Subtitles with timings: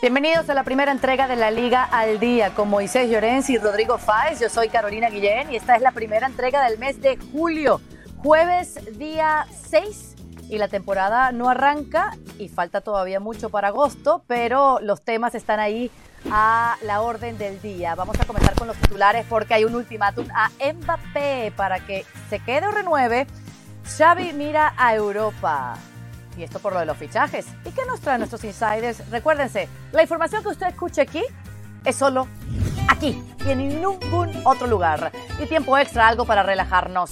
[0.00, 3.98] Bienvenidos a la primera entrega de la Liga al Día con Moisés Llorens y Rodrigo
[3.98, 4.38] Fáez.
[4.38, 7.80] Yo soy Carolina Guillén y esta es la primera entrega del mes de julio,
[8.18, 10.14] jueves día 6
[10.48, 15.58] y la temporada no arranca y falta todavía mucho para agosto, pero los temas están
[15.58, 15.90] ahí
[16.30, 17.96] a la orden del día.
[17.96, 22.38] Vamos a comenzar con los titulares porque hay un ultimátum a Mbappé para que se
[22.38, 23.26] quede o renueve.
[23.96, 25.76] Xavi mira a Europa.
[26.38, 27.46] Y esto por lo de los fichajes.
[27.64, 29.08] ¿Y qué nos traen nuestros insiders?
[29.10, 31.22] Recuérdense, la información que usted escuche aquí
[31.84, 32.28] es solo
[32.88, 35.10] aquí y en ningún otro lugar.
[35.42, 37.10] Y tiempo extra, algo para relajarnos.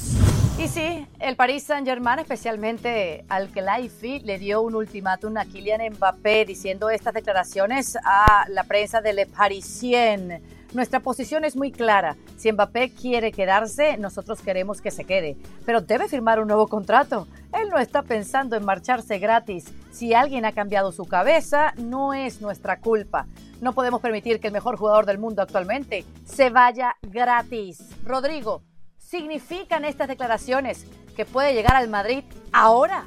[0.58, 6.46] Y sí, el Paris Saint-Germain, especialmente al Kelaifi, le dio un ultimátum a Kylian Mbappé
[6.46, 10.55] diciendo estas declaraciones a la prensa de Le Parisien.
[10.74, 12.16] Nuestra posición es muy clara.
[12.36, 15.36] Si Mbappé quiere quedarse, nosotros queremos que se quede.
[15.64, 17.26] Pero debe firmar un nuevo contrato.
[17.52, 19.72] Él no está pensando en marcharse gratis.
[19.90, 23.26] Si alguien ha cambiado su cabeza, no es nuestra culpa.
[23.60, 27.82] No podemos permitir que el mejor jugador del mundo actualmente se vaya gratis.
[28.04, 28.62] Rodrigo,
[28.98, 33.06] ¿significan estas declaraciones que puede llegar al Madrid ahora?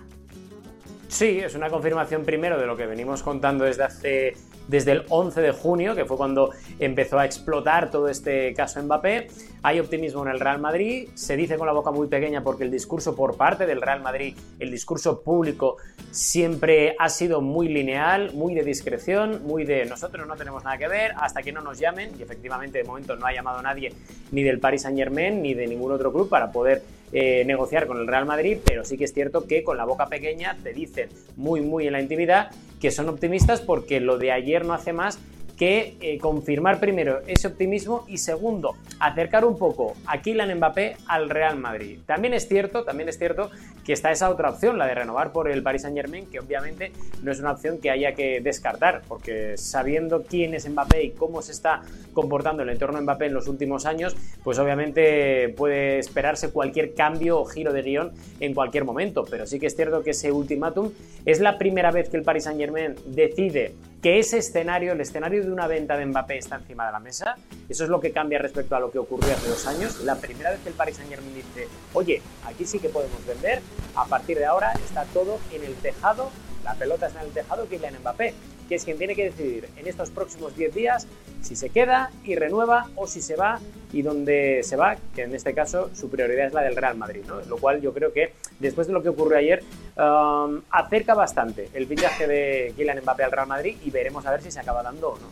[1.09, 4.33] Sí, es una confirmación primero de lo que venimos contando desde hace
[4.67, 9.27] desde el 11 de junio, que fue cuando empezó a explotar todo este caso Mbappé.
[9.63, 12.69] Hay optimismo en el Real Madrid, se dice con la boca muy pequeña porque el
[12.69, 15.77] discurso por parte del Real Madrid, el discurso público,
[16.11, 20.87] siempre ha sido muy lineal, muy de discreción, muy de nosotros no tenemos nada que
[20.87, 23.91] ver hasta que no nos llamen, y efectivamente de momento no ha llamado nadie
[24.31, 27.99] ni del Paris Saint Germain ni de ningún otro club para poder eh, negociar con
[27.99, 31.09] el Real Madrid, pero sí que es cierto que con la boca pequeña te dicen
[31.37, 35.19] muy, muy en la intimidad que son optimistas porque lo de ayer no hace más
[35.59, 41.29] que eh, confirmar primero ese optimismo y segundo, acercar un poco a Kylian Mbappé al
[41.29, 41.99] Real Madrid.
[42.05, 43.51] También es cierto, también es cierto
[43.83, 46.93] que está esa otra opción, la de renovar por el Paris Saint-Germain, que obviamente
[47.23, 51.41] no es una opción que haya que descartar, porque sabiendo quién es Mbappé y cómo
[51.41, 51.81] se está
[52.13, 54.15] comportando el entorno de Mbappé en los últimos años,
[54.45, 59.59] pues obviamente puede esperarse cualquier cambio o giro de guion en cualquier momento, pero sí
[59.59, 60.91] que es cierto que ese ultimátum
[61.25, 65.51] es la primera vez que el Paris Saint-Germain decide que ese escenario, el escenario de
[65.51, 67.35] una venta de Mbappé está encima de la mesa.
[67.67, 70.01] Eso es lo que cambia respecto a lo que ocurrió hace dos años.
[70.03, 73.61] La primera vez que el Paris Saint Germain dice, oye, aquí sí que podemos vender,
[73.95, 76.31] a partir de ahora está todo en el tejado,
[76.63, 78.33] la pelota está en el tejado, Kylian Mbappé
[78.69, 81.07] que es quien tiene que decidir en estos próximos 10 días
[81.41, 83.59] si se queda y renueva o si se va
[83.91, 87.23] y dónde se va, que en este caso su prioridad es la del Real Madrid,
[87.27, 87.41] ¿no?
[87.41, 89.63] lo cual yo creo que después de lo que ocurrió ayer
[89.97, 94.43] um, acerca bastante el fichaje de Kylian Mbappé al Real Madrid y veremos a ver
[94.43, 95.27] si se acaba dando o no.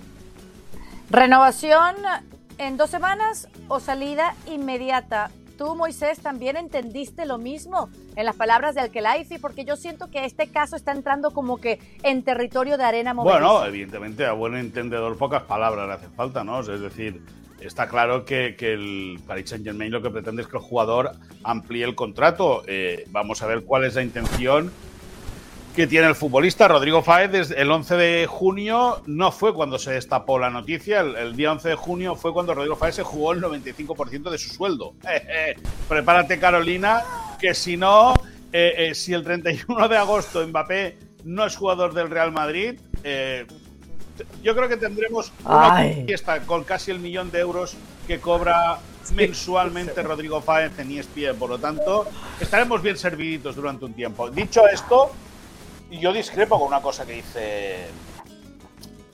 [1.12, 1.96] Renovación
[2.58, 8.76] en dos semanas o salida inmediata tú, Moisés, también entendiste lo mismo en las palabras
[8.76, 12.84] de Alkelaifi, porque yo siento que este caso está entrando como que en territorio de
[12.84, 13.40] arena movediza.
[13.40, 16.60] Bueno, evidentemente a buen entendedor pocas palabras le hacen falta, ¿no?
[16.62, 17.22] Es decir,
[17.60, 21.12] está claro que, el Paris Saint Germain lo que pretende es que el jugador
[21.44, 22.64] amplíe el contrato.
[22.68, 24.72] Eh, vamos a ver cuál es la intención
[25.78, 29.92] que tiene el futbolista Rodrigo Fáez desde el 11 de junio no fue cuando se
[29.92, 33.44] destapó la noticia, el, día 11 de junio fue cuando Rodrigo Fáez se jugó el
[33.44, 34.96] 95% de su sueldo.
[35.88, 37.04] prepárate Carolina,
[37.40, 38.16] que si no,
[38.52, 43.46] eh, eh, si el 31 de agosto Mbappé no es jugador del Real Madrid, eh,
[44.42, 45.78] yo creo que tendremos una
[46.08, 47.78] fiesta con casi el millón de euros
[48.08, 48.80] que cobra
[49.14, 51.38] mensualmente Rodrigo Fáez en ESPN.
[51.38, 52.08] Por lo tanto,
[52.40, 54.28] estaremos bien serviditos durante un tiempo.
[54.32, 55.12] Dicho esto,
[55.90, 57.88] y yo discrepo con una cosa que dice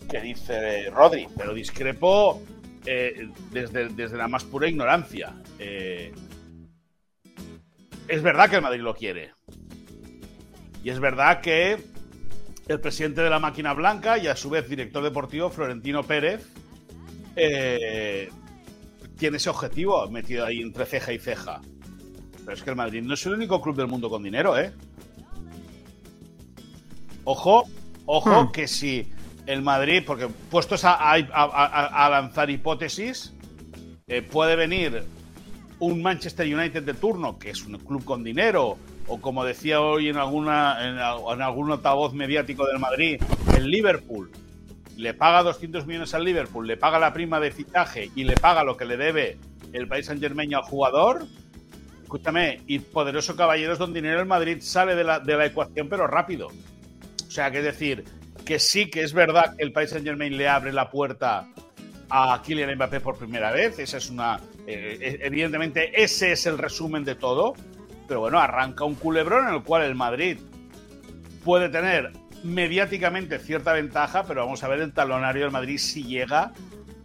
[0.09, 2.41] que dice Rodri, pero discrepo
[2.85, 5.33] eh, desde, desde, la más pura ignorancia.
[5.57, 6.13] Eh,
[8.07, 9.31] es verdad que el Madrid lo quiere.
[10.83, 11.78] Y es verdad que
[12.67, 16.45] el presidente de la máquina blanca y a su vez director deportivo, Florentino Pérez,
[17.35, 18.29] eh,
[19.17, 21.62] tiene ese objetivo metido ahí entre ceja y ceja.
[22.39, 24.73] Pero es que el Madrid no es el único club del mundo con dinero, ¿eh?
[27.23, 27.63] Ojo,
[28.06, 28.51] ojo, hmm.
[28.51, 29.11] que si
[29.45, 33.33] el Madrid, porque puestos a, lanzar hipótesis,
[34.07, 35.03] eh, puede venir
[35.80, 38.77] un Manchester United de turno, que es un club con dinero,
[39.07, 43.21] o como decía hoy en, alguna, en, algún altavoz mediático del Madrid,
[43.56, 44.31] el Liverpool
[44.95, 48.63] le paga 200 millones al Liverpool, le paga la prima de fichaje y le paga
[48.63, 49.38] lo que le debe
[49.74, 51.25] el país Saint Germain al jugador,
[52.03, 56.06] escúchame, y poderoso caballeros don dinero el Madrid sale de la, de la ecuación, pero
[56.06, 56.50] rápido.
[57.33, 58.06] O sea, que decir
[58.45, 61.47] que sí que es verdad que el Paris Saint Germain le abre la puerta
[62.07, 63.80] a Kylian Mbappé por primera vez.
[63.80, 64.39] Esa es una.
[64.68, 67.56] Eh, eh, evidentemente, ese es el resumen de todo.
[68.07, 70.38] Pero bueno, arranca un culebrón en el cual el Madrid
[71.44, 72.12] puede tener
[72.44, 76.53] mediáticamente cierta ventaja, pero vamos a ver el talonario del Madrid si llega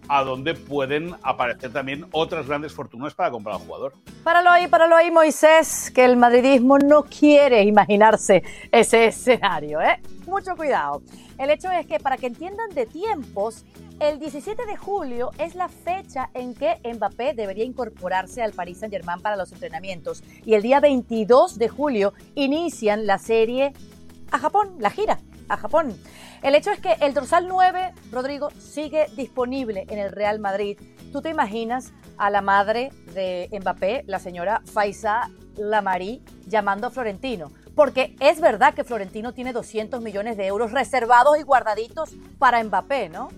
[0.09, 3.95] a donde pueden aparecer también otras grandes fortunas para comprar al jugador.
[4.25, 10.03] Páralo ahí, páralo ahí, Moisés, que el madridismo no quiere imaginarse ese escenario, ¿eh?
[10.29, 11.03] Mucho cuidado.
[11.39, 13.65] El hecho es que para que entiendan de tiempos,
[13.99, 19.23] el 17 de julio es la fecha en que Mbappé debería incorporarse al Paris Saint-Germain
[19.23, 23.73] para los entrenamientos y el día 22 de julio inician la serie
[24.31, 25.99] a Japón, la gira a Japón.
[26.43, 30.79] El hecho es que el dorsal 9, Rodrigo, sigue disponible en el Real Madrid.
[31.11, 37.51] ¿Tú te imaginas a la madre de Mbappé, la señora Faisa Lamari, llamando a Florentino?
[37.79, 43.09] Porque es verdad que Florentino tiene 200 millones de euros reservados y guardaditos para Mbappé,
[43.09, 43.29] ¿no?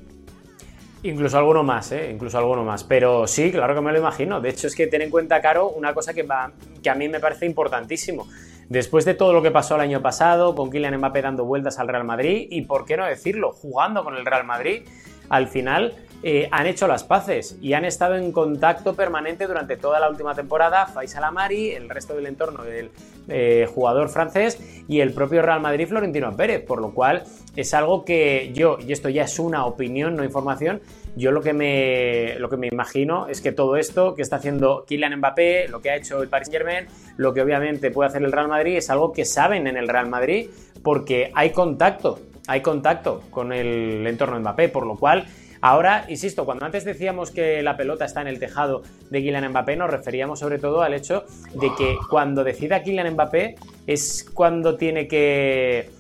[1.02, 2.10] Incluso alguno más, ¿eh?
[2.10, 2.82] Incluso alguno más.
[2.82, 4.40] Pero sí, claro que me lo imagino.
[4.40, 6.52] De hecho, es que ten en cuenta, Caro, una cosa que, va,
[6.82, 8.28] que a mí me parece importantísimo.
[8.70, 11.88] Después de todo lo que pasó el año pasado, con Kylian Mbappé dando vueltas al
[11.88, 14.84] Real Madrid, y por qué no decirlo, jugando con el Real Madrid,
[15.28, 19.98] al final eh, han hecho las paces y han estado en contacto permanente durante toda
[20.00, 22.90] la última temporada Faisal Amari, el resto del entorno del
[23.28, 27.24] eh, jugador francés y el propio Real Madrid Florentino Pérez, por lo cual
[27.56, 30.80] es algo que yo, y esto ya es una opinión, no información,
[31.16, 34.84] yo lo que me, lo que me imagino es que todo esto que está haciendo
[34.86, 36.86] Kylian Mbappé, lo que ha hecho el Paris Saint Germain,
[37.16, 40.08] lo que obviamente puede hacer el Real Madrid, es algo que saben en el Real
[40.08, 40.50] Madrid
[40.82, 45.26] porque hay contacto, hay contacto con el entorno de Mbappé, por lo cual
[45.62, 49.76] Ahora, insisto, cuando antes decíamos que la pelota está en el tejado de Kylian Mbappé,
[49.76, 51.24] nos referíamos sobre todo al hecho
[51.54, 55.90] de que cuando decida Kylian Mbappé es cuando tiene que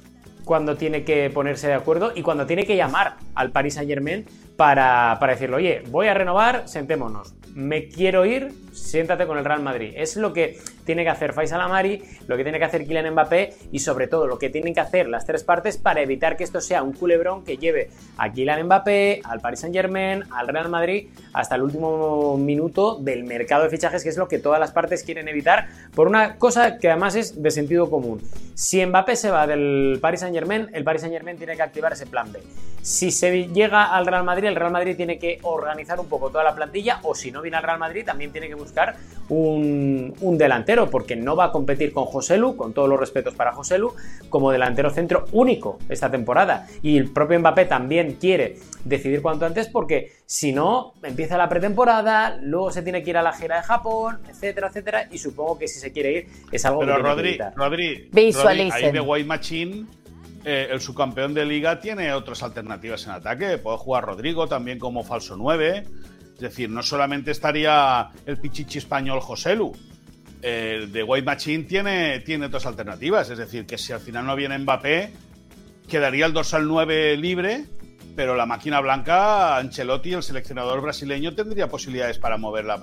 [0.44, 4.24] cuando tiene que ponerse de acuerdo y cuando tiene que llamar al Paris Saint Germain
[4.56, 9.62] para, para decirle, oye, voy a renovar, sentémonos me quiero ir, siéntate con el Real
[9.62, 9.92] Madrid.
[9.96, 10.58] Es lo que
[10.90, 14.26] tiene que hacer Faisal Amari, lo que tiene que hacer Kylian Mbappé y sobre todo
[14.26, 17.44] lo que tienen que hacer las tres partes para evitar que esto sea un culebrón
[17.44, 22.36] que lleve a Kylian Mbappé, al Paris Saint Germain, al Real Madrid hasta el último
[22.36, 26.08] minuto del mercado de fichajes, que es lo que todas las partes quieren evitar por
[26.08, 28.20] una cosa que además es de sentido común.
[28.54, 31.92] Si Mbappé se va del Paris Saint Germain, el Paris Saint Germain tiene que activar
[31.92, 32.40] ese plan B.
[32.82, 36.42] Si se llega al Real Madrid, el Real Madrid tiene que organizar un poco toda
[36.42, 38.96] la plantilla o si no viene al Real Madrid también tiene que buscar
[39.28, 43.92] un, delantero porque no va a competir con Joselu, con todos los respetos para Joselu,
[44.28, 46.66] como delantero centro único esta temporada.
[46.80, 52.38] Y el propio Mbappé también quiere decidir cuanto antes porque si no, empieza la pretemporada,
[52.40, 55.68] luego se tiene que ir a la gira de Japón, etcétera, etcétera, y supongo que
[55.68, 59.86] si se quiere ir es algo Pero que Rodri, Rodri, Rodri, ahí de White Machine
[60.44, 63.58] eh, el subcampeón de liga tiene otras alternativas en ataque.
[63.58, 65.84] Puede jugar Rodrigo también como falso 9.
[66.34, 69.72] Es decir, no solamente estaría el pichichi español Joselu.
[70.42, 73.28] El de White Machine tiene, tiene otras alternativas.
[73.30, 75.12] Es decir, que si al final no viene Mbappé,
[75.88, 77.64] quedaría el dorsal 9 libre,
[78.16, 82.82] pero la máquina blanca, Ancelotti, el seleccionador brasileño, tendría posibilidades para mover la,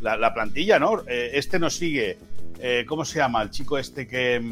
[0.00, 1.02] la, plantilla, ¿no?
[1.06, 2.18] Eh, este no sigue.
[2.60, 3.42] Eh, ¿Cómo se llama?
[3.42, 4.42] El chico este que,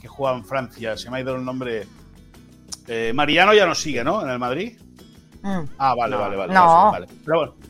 [0.00, 1.86] que juega en Francia, se me ha ido el nombre.
[2.88, 4.22] Eh, Mariano ya no sigue, ¿no?
[4.22, 4.78] En el Madrid.
[5.42, 5.64] Mm.
[5.78, 6.54] Ah, vale, vale, vale.
[6.54, 6.92] No.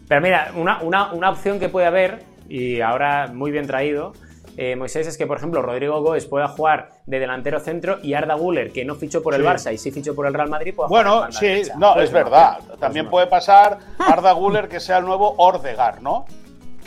[0.09, 4.13] Pero, mira, una, opción que puede haber, y ahora muy bien traído,
[4.59, 8.35] eh, Moisés, es que, por ejemplo, Rodrigo Góez pueda jugar de delantero centro y Arda
[8.35, 10.89] Guller, que no fichó por el Barça y sí fichó por el Real Madrid, pueda
[10.89, 12.59] Bueno, sí, no, es verdad.
[12.79, 16.27] También puede pasar Arda Guller que sea el nuevo Ordegar, ¿no?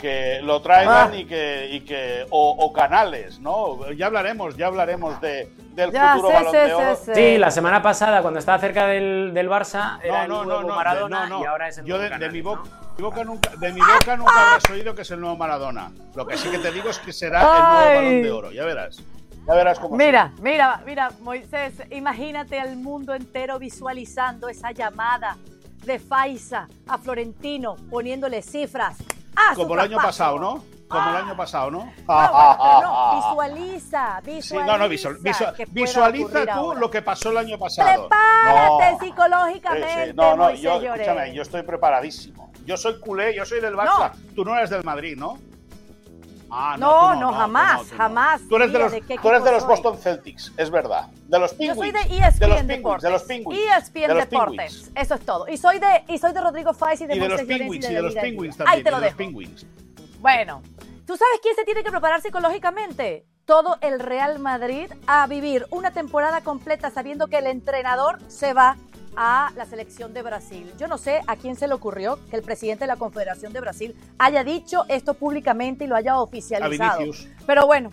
[0.00, 1.16] que lo traigan ah.
[1.16, 3.90] y que, y que o, canales, ¿no?
[3.92, 6.98] Ya hablaremos, ya hablaremos de, del futuro balón de oro.
[7.14, 11.28] Sí, la semana pasada cuando estaba cerca del, del Barça era no, el nuevo Maradona
[11.40, 12.68] y ahora es el Yo de, mi boca,
[12.98, 15.90] nunca, de mi boca nunca habrás oído que es el nuevo Maradona.
[16.14, 18.64] Lo que sí que te digo es que será el nuevo balón de oro, ya
[18.64, 19.02] verás.
[19.46, 25.36] Ya verás cómo Mira, mira, mira, Moisés, imagínate al mundo entero visualizando esa llamada
[25.84, 28.96] de Faisa a Florentino poniéndole cifras
[29.36, 30.64] Ah, Como el año pasado, ¿no?
[30.88, 31.92] Como el año pasado, ¿no?
[32.08, 34.72] No, visualiza, visualiza.
[34.72, 38.08] no, no, visualiza tú lo que pasó el año pasado.
[38.08, 40.14] Prepárate psicológicamente.
[40.14, 42.45] No, no, yo, escúchame, yo estoy preparadísimo.
[42.66, 44.12] Yo soy culé, yo soy del Barça.
[44.34, 45.38] Tú no eres del Madrid, ¿no?
[46.50, 48.40] Ah, no, no, jamás, jamás.
[48.48, 51.08] Tú eres de los, tú eres de los Boston Celtics, es verdad.
[51.26, 51.76] De los Penguins.
[51.76, 53.02] Yo soy de ESPN de los Deportes.
[53.02, 53.60] De los Penguins.
[53.60, 54.90] ESPN Deportes.
[54.94, 55.48] Eso es todo.
[55.48, 57.90] Y soy de, y soy de Rodrigo Faiz y de, y de los Penguins.
[57.90, 58.78] Y de, los Penguins también.
[58.78, 59.18] Ahí te lo dejo.
[60.20, 60.62] Bueno,
[61.04, 63.26] ¿tú sabes quién se tiene que preparar psicológicamente?
[63.44, 68.76] Todo el Real Madrid a vivir una temporada completa sabiendo que el entrenador se va
[69.16, 70.72] a la selección de Brasil.
[70.78, 73.60] Yo no sé a quién se le ocurrió que el presidente de la Confederación de
[73.60, 77.02] Brasil haya dicho esto públicamente y lo haya oficializado.
[77.46, 77.90] Pero bueno,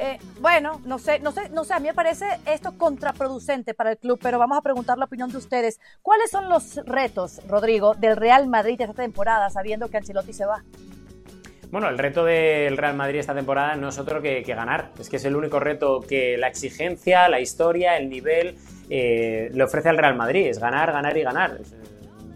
[0.00, 3.90] Eh, bueno, no sé, no sé, no sé, a mí me parece esto contraproducente para
[3.90, 5.80] el club, pero vamos a preguntar la opinión de ustedes.
[6.02, 10.62] ¿Cuáles son los retos, Rodrigo, del Real Madrid esta temporada, sabiendo que Ancelotti se va?
[11.72, 14.92] Bueno, el reto del Real Madrid esta temporada no es otro que, ganar.
[15.00, 18.56] Es que es el único reto que la exigencia, la historia, el nivel
[18.90, 20.46] eh, le ofrece al Real Madrid.
[20.46, 21.58] Es ganar, ganar y ganar.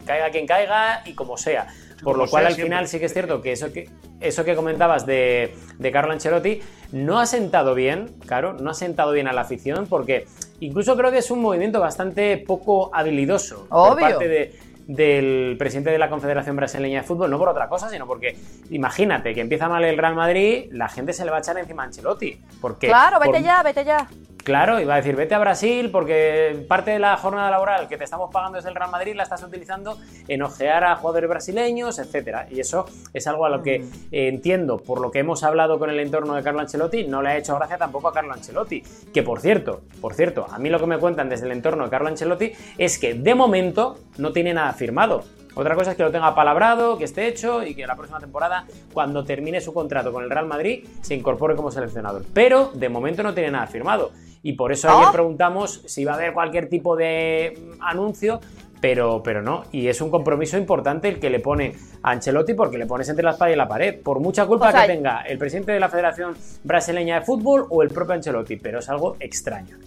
[0.06, 1.66] Caiga quien caiga y como sea.
[2.02, 3.88] Por lo cual, al final, sí que es cierto que eso que,
[4.20, 9.12] eso que comentabas de, de Carlo Ancelotti no ha sentado bien, claro, no ha sentado
[9.12, 10.26] bien a la afición, porque
[10.60, 14.52] incluso creo que es un movimiento bastante poco habilidoso por parte
[14.86, 18.36] del presidente de la Confederación Brasileña de Fútbol, no por otra cosa, sino porque
[18.70, 21.84] imagínate que empieza mal el Real Madrid, la gente se le va a echar encima
[21.84, 22.40] a Ancelotti.
[22.60, 24.08] Porque, claro, vete ya, vete ya.
[24.44, 28.02] Claro, iba a decir, vete a Brasil porque parte de la jornada laboral que te
[28.02, 32.48] estamos pagando desde el Real Madrid la estás utilizando en ojear a jugadores brasileños, etcétera.
[32.50, 33.92] Y eso es algo a lo que mm.
[34.10, 37.36] entiendo, por lo que hemos hablado con el entorno de Carlo Ancelotti, no le ha
[37.36, 38.82] hecho gracia tampoco a Carlo Ancelotti.
[39.14, 41.90] Que por cierto, por cierto, a mí lo que me cuentan desde el entorno de
[41.90, 45.22] Carlo Ancelotti es que de momento no tiene nada firmado.
[45.54, 48.64] Otra cosa es que lo tenga palabrado, que esté hecho y que la próxima temporada,
[48.92, 52.24] cuando termine su contrato con el Real Madrid, se incorpore como seleccionador.
[52.32, 54.12] Pero de momento no tiene nada firmado.
[54.42, 58.40] Y por eso ayer preguntamos si va a haber cualquier tipo de mm, anuncio,
[58.80, 59.64] pero, pero no.
[59.70, 63.24] Y es un compromiso importante el que le pone a Ancelotti porque le pones entre
[63.24, 66.34] la espada y la pared, por mucha culpa que tenga el presidente de la Federación
[66.64, 69.78] Brasileña de Fútbol o el propio Ancelotti, pero es algo extraño.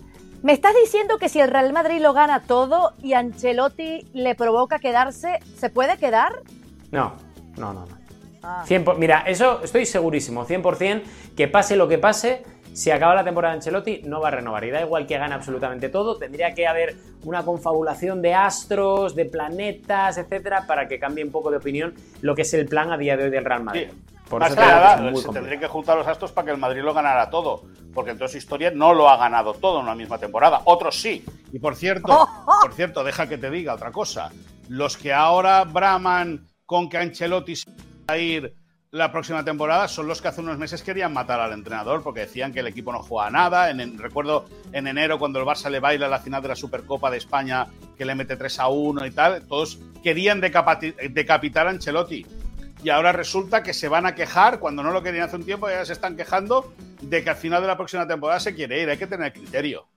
[0.42, 4.80] ¿Me estás diciendo que si el Real Madrid lo gana todo y Ancelotti le provoca
[4.80, 6.44] quedarse, ¿se puede quedar?
[6.92, 7.14] No,
[7.58, 7.86] no, no.
[7.86, 8.06] no.
[8.46, 8.64] Ah.
[8.98, 11.02] mira, eso estoy segurísimo, 100%,
[11.36, 12.44] que pase lo que pase,
[12.76, 14.66] si acaba la temporada de Ancelotti, no va a renovar.
[14.66, 19.24] Y da igual que gane absolutamente todo, tendría que haber una confabulación de astros, de
[19.26, 22.98] planetas, etcétera, para que cambie un poco de opinión lo que es el plan a
[22.98, 23.88] día de hoy del Real Madrid.
[24.30, 26.82] Por Más eso que nada, se tendría que juntar los astros para que el Madrid
[26.82, 27.64] lo ganara todo.
[27.94, 30.62] Porque entonces historia no lo ha ganado todo en una misma temporada.
[30.66, 31.24] Otros sí.
[31.54, 32.28] Y por cierto,
[32.62, 34.32] por cierto, deja que te diga otra cosa.
[34.68, 38.54] Los que ahora braman con que Ancelotti se va a ir
[38.96, 42.54] la próxima temporada son los que hace unos meses querían matar al entrenador porque decían
[42.54, 43.70] que el equipo no juega nada.
[43.70, 47.18] En, recuerdo en enero cuando el Barça le baila la final de la Supercopa de
[47.18, 52.26] España que le mete 3 a 1 y tal, todos querían decapitar a Ancelotti.
[52.86, 55.68] Y ahora resulta que se van a quejar, cuando no lo querían hace un tiempo,
[55.68, 58.90] ya se están quejando de que al final de la próxima temporada se quiere ir.
[58.90, 59.88] Hay que tener criterio.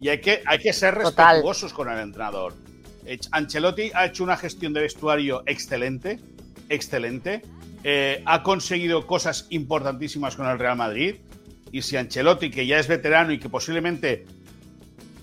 [0.00, 2.54] Y hay que, hay que ser respetuosos con el entrenador.
[3.30, 6.18] Ancelotti ha hecho una gestión de vestuario excelente,
[6.70, 7.42] excelente
[7.84, 11.16] eh, ha conseguido cosas importantísimas con el Real Madrid.
[11.70, 14.26] Y si Ancelotti, que ya es veterano y que posiblemente,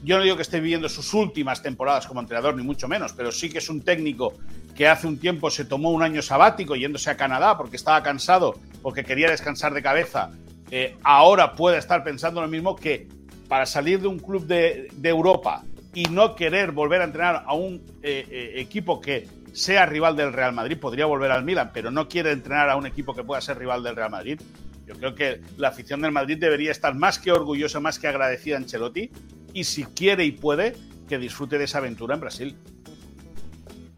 [0.04, 3.32] yo no digo que esté viviendo sus últimas temporadas como entrenador, ni mucho menos, pero
[3.32, 4.34] sí que es un técnico
[4.76, 8.60] que hace un tiempo se tomó un año sabático yéndose a Canadá porque estaba cansado,
[8.82, 10.32] porque quería descansar de cabeza,
[10.70, 13.08] eh, ahora puede estar pensando lo mismo que
[13.48, 17.82] para salir de un club de, Europa y no querer volver a entrenar a un
[18.04, 22.32] eh, equipo que sea rival del Real Madrid, podría volver al Milan, pero no quiere
[22.32, 24.42] entrenar a un equipo que pueda ser rival del Real Madrid.
[24.86, 28.56] Yo creo que la afición del Madrid debería estar más que orgullosa, más que agradecida
[28.56, 29.10] a Ancelotti
[29.54, 30.76] y si quiere y puede,
[31.08, 32.58] que disfrute de esa aventura en Brasil.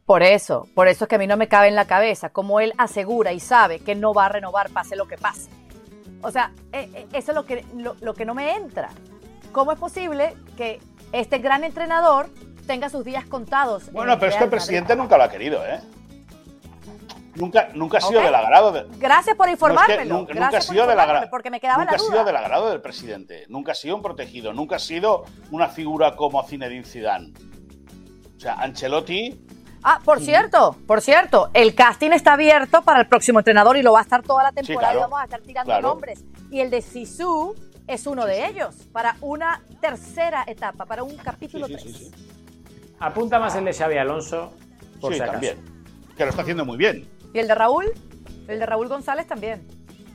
[0.06, 2.60] Por eso, por eso es que a mí no me cabe en la cabeza como
[2.60, 5.50] él asegura y sabe que no va a renovar pase lo que pase.
[6.22, 7.66] O sea, eh, eh, eso es lo que,
[8.00, 8.90] lo que no me entra.
[9.52, 10.80] ¿Cómo es posible que
[11.12, 12.30] este gran entrenador
[12.68, 13.92] tenga sus días contados.
[13.92, 15.80] Bueno, pero es que el presidente nunca lo ha querido, ¿eh?
[17.36, 18.86] Nunca, nunca ha sido del agrado de...
[18.98, 20.26] Gracias por informármelo.
[20.28, 21.28] nunca, ha sido del agrado.
[21.30, 23.46] Porque me quedaba nunca ha sido del agrado del presidente.
[23.48, 24.54] Nunca ha sido un protegido.
[24.54, 27.34] Nunca ha sido una figura como Zinedine Zidane.
[28.36, 29.40] O sea, Ancelotti.
[29.84, 33.94] Ah, por cierto, por cierto, el casting está abierto para el próximo entrenador y lo
[33.94, 36.26] va a estar toda la temporada y vamos a estar tirando nombres.
[36.50, 37.56] Y el de Sisu
[37.86, 42.12] es uno de ellos para una tercera etapa, para un capítulo 3.
[43.00, 44.54] Apunta más el de Xavi Alonso,
[45.00, 45.34] por si acaso.
[45.34, 45.58] también.
[46.18, 47.08] Que lo está haciendo muy bien.
[47.34, 47.92] ¿Y el de Raúl?
[48.48, 49.68] El de Raúl González también.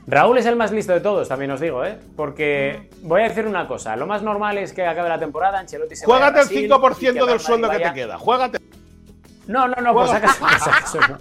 [0.05, 1.97] Raúl es el más listo de todos, también os digo, ¿eh?
[2.17, 3.95] Porque voy a decir una cosa.
[3.95, 7.69] Lo más normal es que acabe la temporada, Ancelotti se Juégate el 5% del sueldo
[7.69, 8.17] que te queda.
[8.17, 8.59] Juégate.
[9.47, 11.19] No, no, no, por si, acaso, por si acaso no.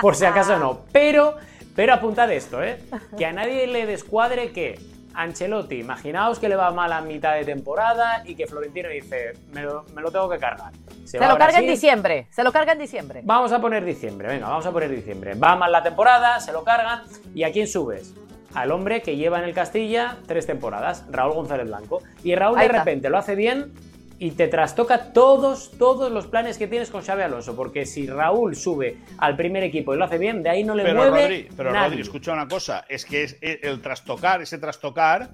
[0.00, 0.80] Por si acaso no.
[0.92, 1.36] Pero,
[1.74, 2.82] pero apuntad esto, ¿eh?
[3.18, 4.78] Que a nadie le descuadre que
[5.16, 9.62] Ancelotti, imaginaos que le va mal a mitad de temporada y que Florentino dice, me
[9.62, 10.72] lo, tengo que cargar.
[11.04, 13.22] Se, lo carga en diciembre, se lo carga en diciembre.
[13.24, 15.34] Vamos a poner diciembre, venga, vamos a poner diciembre.
[15.34, 17.02] Va mal la temporada, se lo cargan
[17.34, 18.14] y ¿a quién subes?
[18.54, 22.02] Al hombre que lleva en el Castilla tres temporadas, Raúl González Blanco.
[22.22, 23.72] Y Raúl de repente lo hace bien
[24.18, 28.56] y te trastoca todos, todos los planes que tienes con Xavi Alonso, porque si Raúl
[28.56, 31.48] sube al primer equipo y lo hace bien, de ahí no le pero mueve Rodri,
[31.56, 35.30] pero Rodri, escucha una cosa, es que es el trastocar, ese trastocar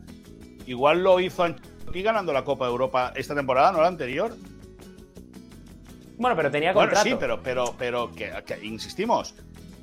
[0.67, 4.35] igual lo hizo Ancelotti ganando la Copa de Europa esta temporada, no la anterior.
[6.17, 7.03] Bueno, pero tenía contrato.
[7.03, 9.35] Bueno, sí, pero, pero, pero que, insistimos,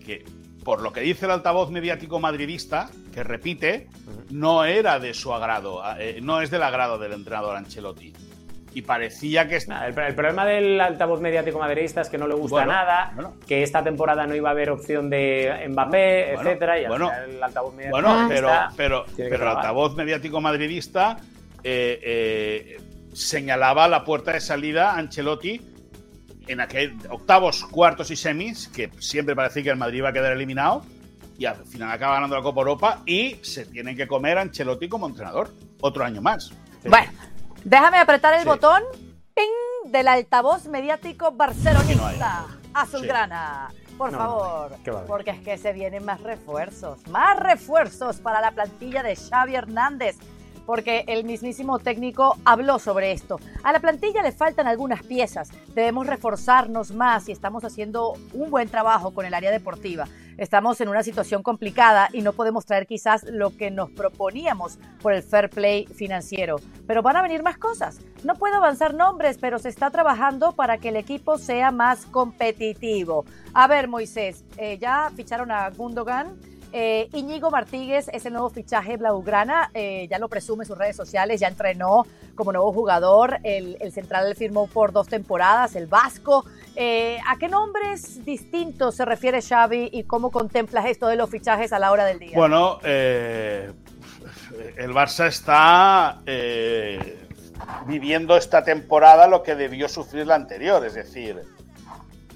[0.06, 0.24] que
[0.64, 3.88] por lo que dice el altavoz mediático madridista, que repite,
[4.30, 8.14] no era de su agrado, eh, no es del agrado del entrenador Ancelotti.
[8.74, 9.58] Y parecía que...
[9.58, 13.14] el, problema del altavoz mediático madridista es que no le gusta nada,
[13.48, 17.74] que esta temporada no iba a haber opción de Mbappé, etcétera, y bueno, el altavoz
[17.74, 21.18] mediático bueno pero, pero, pero el altavoz mediático madridista
[21.64, 22.78] eh, eh,
[23.14, 25.62] señalaba la puerta de salida a Ancelotti
[26.48, 30.34] en aquel octavos, cuartos y semis, que siempre parecía que el Madrid iba a quedar
[30.34, 30.84] eliminado,
[31.38, 34.90] y al final acaba ganando la Copa Europa y se tiene que comer a Ancelotti
[34.90, 36.52] como entrenador otro año más.
[36.84, 37.12] Bueno,
[37.64, 38.82] déjame apretar el botón
[39.34, 39.92] ¡ping!
[39.92, 42.46] del altavoz mediático barcelonista.
[42.74, 43.70] Azulgrana.
[43.98, 49.16] Por favor, porque es que se vienen más refuerzos, más refuerzos para la plantilla de
[49.16, 50.16] Xavi Hernández
[50.70, 53.40] porque el mismísimo técnico habló sobre esto.
[53.64, 58.70] A la plantilla le faltan algunas piezas, debemos reforzarnos más y estamos haciendo un buen
[58.70, 60.08] trabajo con el área deportiva.
[60.40, 65.12] Estamos en una situación complicada y no podemos traer quizás lo que nos proponíamos por
[65.12, 68.00] el fair play financiero, pero van a venir más cosas.
[68.24, 73.26] No puedo avanzar nombres, pero se está trabajando para que el equipo sea más competitivo.
[73.54, 76.38] A ver, Moisés, eh, ya ficharon a Gundogan.
[76.72, 80.96] Eh, Íñigo Martínez es el nuevo fichaje Blaugrana, eh, ya lo presume en sus redes
[80.96, 82.06] sociales, ya entrenó
[82.36, 86.46] como nuevo jugador, el, central firmó por dos temporadas, el Vasco.
[86.82, 91.74] Eh, ¿A qué nombres distintos se refiere Xavi y cómo contemplas esto de los fichajes
[91.74, 92.32] a la hora del día?
[92.36, 93.74] Bueno, el
[94.94, 96.22] Barça está
[97.86, 101.42] viviendo esta temporada lo que debió sufrir la anterior, es decir,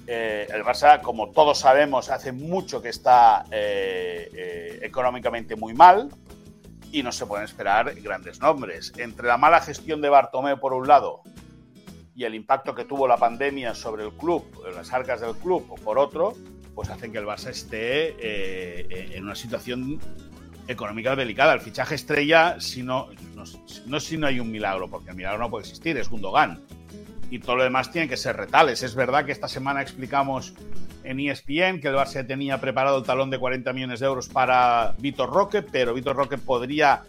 [0.06, 6.10] eh, el Barça, como todos sabemos, hace mucho que está eh, eh, económicamente muy mal
[6.92, 8.92] y no se pueden esperar grandes nombres.
[8.98, 11.22] Entre la mala gestión de Bartomeu por un lado
[12.14, 14.44] y el impacto que tuvo la pandemia sobre el club,
[14.74, 16.34] las arcas del club por otro,
[16.74, 19.98] pues hacen que el Barça esté en una situación
[20.66, 21.52] económica delicada.
[21.52, 23.08] El fichaje estrella, si no
[24.00, 26.62] si no hay un milagro, porque el milagro no puede existir, es Gundogan
[27.30, 28.82] y todo lo demás tiene que ser retales.
[28.82, 30.54] Es verdad que esta semana explicamos
[31.02, 34.94] en ESPN que el Barça tenía preparado el talón de 40 millones de euros para
[34.98, 37.02] Vitor Roque, pero Vitor Roque podría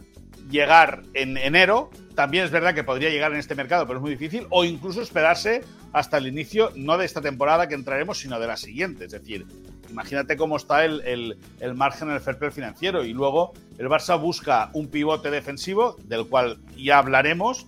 [0.49, 1.91] llegar en enero.
[2.15, 4.47] También es verdad que podría llegar en este mercado, pero es muy difícil.
[4.49, 8.57] O incluso esperarse hasta el inicio, no de esta temporada que entraremos, sino de la
[8.57, 9.05] siguiente.
[9.05, 9.45] Es decir,
[9.89, 13.03] imagínate cómo está el, el margen en el fair play financiero.
[13.03, 17.67] Y luego el Barça busca un pivote defensivo, del cual ya hablaremos,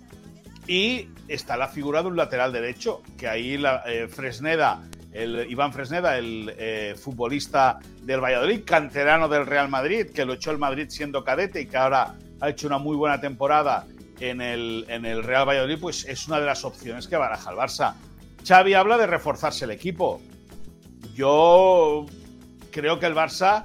[0.66, 4.82] y está la figura de un lateral derecho, que ahí eh, Fresneda,
[5.12, 10.50] el Iván Fresneda, el eh, futbolista del Valladolid, canterano del Real Madrid, que lo echó
[10.50, 13.86] el Madrid siendo cadete y que ahora ha hecho una muy buena temporada
[14.20, 17.94] en el, Real Valladolid, pues es una de las opciones que baraja el Barça.
[18.46, 20.20] Xavi habla de reforzarse el equipo.
[21.14, 22.06] Yo
[22.70, 23.64] creo que el Barça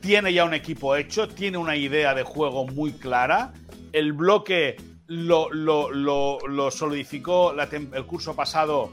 [0.00, 3.52] tiene ya un equipo hecho, tiene una idea de juego muy clara.
[3.92, 4.76] El bloque
[5.06, 8.92] lo, lo, lo, solidificó el curso pasado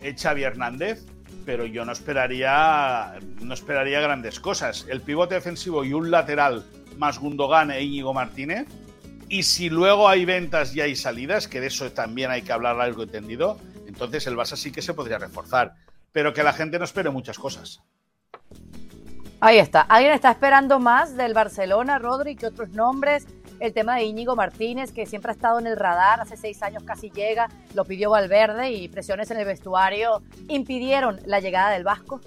[0.00, 1.04] eh, Xavi Hernández,
[1.44, 4.86] pero yo no esperaría, no esperaría grandes cosas.
[4.88, 6.64] El pivote defensivo y un lateral
[6.96, 8.66] más Gundogan e Íñigo Martínez.
[9.28, 12.80] Y si luego hay ventas y hay salidas, que de eso también hay que hablar
[12.80, 15.74] algo entendido, entonces el Barça sí que se podría reforzar.
[16.12, 17.82] Pero que la gente no espere muchas cosas.
[19.40, 19.82] Ahí está.
[19.82, 23.26] ¿Alguien está esperando más del Barcelona, Rodri, que otros nombres?
[23.60, 26.82] el tema de Íñigo Martínez, que siempre ha estado en el radar, hace seis años
[26.84, 32.20] casi llega, lo pidió Valverde y presiones en el vestuario impidieron la llegada del Vasco.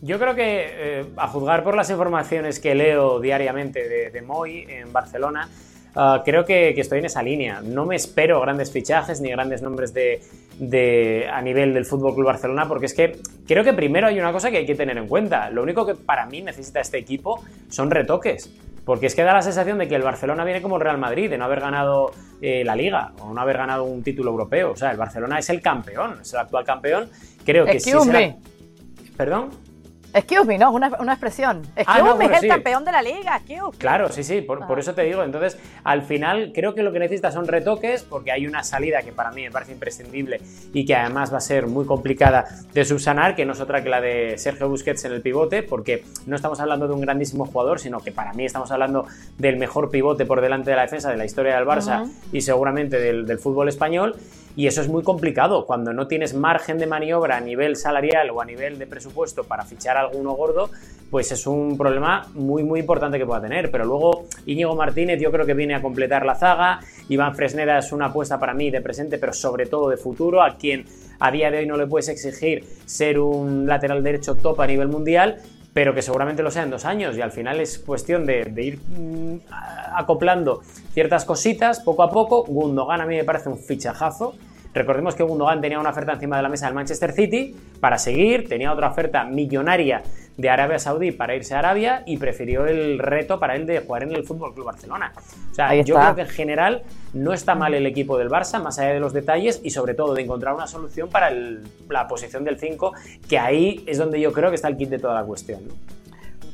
[0.00, 0.66] Yo creo que,
[1.00, 5.48] eh, a juzgar por las informaciones que leo diariamente de, de Moy en Barcelona,
[5.94, 7.60] ah, creo que, estoy en esa línea.
[7.62, 12.66] No me espero grandes fichajes ni grandes nombres de, a nivel del Fútbol Club Barcelona,
[12.68, 15.50] porque es que creo que primero hay una cosa que hay que tener en cuenta.
[15.50, 18.50] Lo único que para mí necesita este equipo son retoques.
[18.84, 21.30] Porque es que da la sensación de que el Barcelona viene como el Real Madrid,
[21.30, 24.72] de no haber ganado eh, la Liga o no haber ganado un título europeo.
[24.72, 27.08] O sea, el Barcelona es el campeón, es el actual campeón.
[27.44, 28.34] Creo que sí será...
[29.16, 29.50] ¿Perdón?
[30.14, 31.62] Excuse me, no, una, una expresión.
[31.74, 33.36] Excuse ah, me, es el campeón de la liga.
[33.36, 35.22] Excuse Claro, sí, sí, por, por, eso te digo.
[35.22, 39.12] Entonces, al final, creo que lo que necesita son retoques, porque hay una salida que
[39.12, 40.40] para mí me parece imprescindible
[40.74, 42.44] y que además va a ser muy complicada
[42.74, 46.04] de subsanar, que no es otra que la de Sergio Busquets en el pivote, porque
[46.26, 49.06] no estamos hablando de un grandísimo jugador, sino que para mí estamos hablando
[49.38, 52.98] del mejor pivote por delante de la defensa de la historia del Barça y seguramente
[52.98, 54.16] del, del fútbol español.
[54.54, 55.64] y eso es muy complicado.
[55.64, 59.64] Cuando no tienes margen de maniobra a nivel salarial o a nivel de presupuesto para
[59.64, 60.70] fichar a alguno gordo,
[61.10, 63.70] pues es un problema muy, muy importante que pueda tener.
[63.70, 66.80] Pero luego Íñigo Martínez yo creo que viene a completar la zaga.
[67.08, 70.56] Iván Fresneda es una apuesta para mí de presente, pero sobre todo de futuro, a
[70.56, 70.86] quien
[71.20, 74.88] a día de hoy no le puedes exigir ser un lateral derecho top a nivel
[74.88, 75.36] mundial,
[75.74, 78.80] pero que seguramente lo sea en dos años y al final es cuestión de, ir
[78.80, 79.40] mm,
[79.94, 80.62] acoplando
[80.92, 82.44] ciertas cositas poco a poco.
[82.44, 84.34] Gundogan a mí me parece un fichajazo.
[84.74, 88.48] Recordemos que Gundogan tenía una oferta encima de la mesa del Manchester City para seguir,
[88.48, 90.02] tenía otra oferta millonaria
[90.36, 94.04] de Arabia Saudí para irse a Arabia y prefirió el reto para él de jugar
[94.04, 95.12] en el Fútbol Club Barcelona.
[95.50, 96.82] O sea, yo creo que en general
[97.12, 100.14] no está mal el equipo del Barça, más allá de los detalles y sobre todo
[100.14, 102.94] de encontrar una solución para la posición del 5,
[103.28, 105.60] que ahí es donde yo creo que está el kit de toda la cuestión.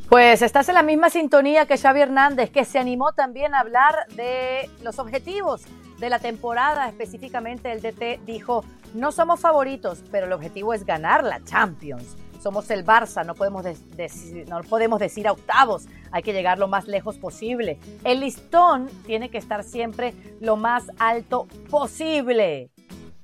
[0.09, 3.95] Pues estás en la misma sintonía que Xavi Hernández, que se animó también a hablar
[4.17, 5.63] de los objetivos
[5.99, 11.25] de la temporada, específicamente el DT dijo, no somos favoritos, pero el objetivo es ganar
[11.25, 12.17] la Champions.
[12.41, 16.69] Somos el Barça, no podemos, decir, no podemos decir a octavos, hay que llegar lo
[16.69, 17.81] más lejos posible.
[18.05, 22.71] El listón tiene que estar siempre lo más alto posible.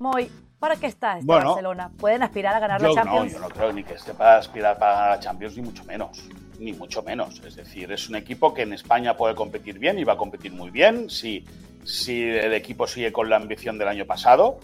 [0.00, 1.92] Muy, ¿para qué está este Barcelona?
[1.96, 3.32] ¿Pueden aspirar a ganar la Champions?
[3.34, 5.84] No, yo no creo ni que esté para aspirar para ganar la Champions, ni mucho
[5.84, 7.42] menos ni mucho menos.
[7.44, 10.52] Es decir, es un equipo que en España puede competir bien y va a competir
[10.52, 11.44] muy bien si,
[11.84, 14.58] si el equipo sigue con la ambición del año pasado.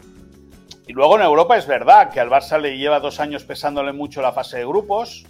[0.87, 4.23] Y luego en Europa es verdad que al Barça le lleva dos años pesándole mucho
[4.23, 5.25] la fase de grupos,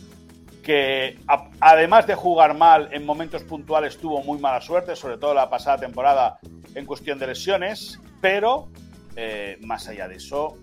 [0.62, 1.18] que
[1.60, 5.78] además de jugar mal en momentos puntuales tuvo muy mala suerte, sobre todo la pasada
[5.78, 6.38] temporada
[6.74, 8.68] en cuestión de lesiones, pero
[9.16, 10.56] eh, más allá de eso,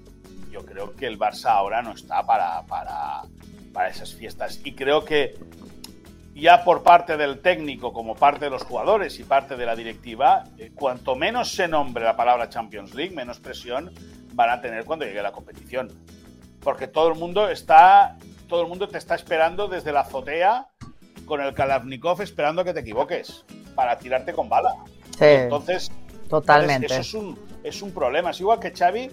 [0.51, 3.23] yo creo que el Barça ahora no está para, para,
[3.73, 4.61] para esas fiestas.
[4.63, 5.35] Y creo que
[6.39, 10.43] ya por parte del técnico como parte de los jugadores y parte de la directiva,
[10.57, 13.91] eh, cuanto menos se nombre la palabra Champions League, menos presión
[14.33, 15.91] van a tener cuando llegue la competición.
[16.61, 20.67] Porque todo el mundo está, todo el mundo te está esperando desde la azotea
[21.25, 23.45] con el Kalashnikov esperando que te equivoques
[23.75, 24.75] para tirarte con bala.
[25.17, 25.91] Sí, entonces,
[26.29, 26.85] totalmente.
[26.85, 28.31] eso es un, es un problema.
[28.31, 29.09] Es igual que Xavi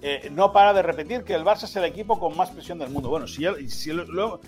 [0.00, 2.90] eh, no para de repetir que el Barça es el equipo con más presión del
[2.90, 3.08] mundo.
[3.08, 4.40] Bueno, si, si lo,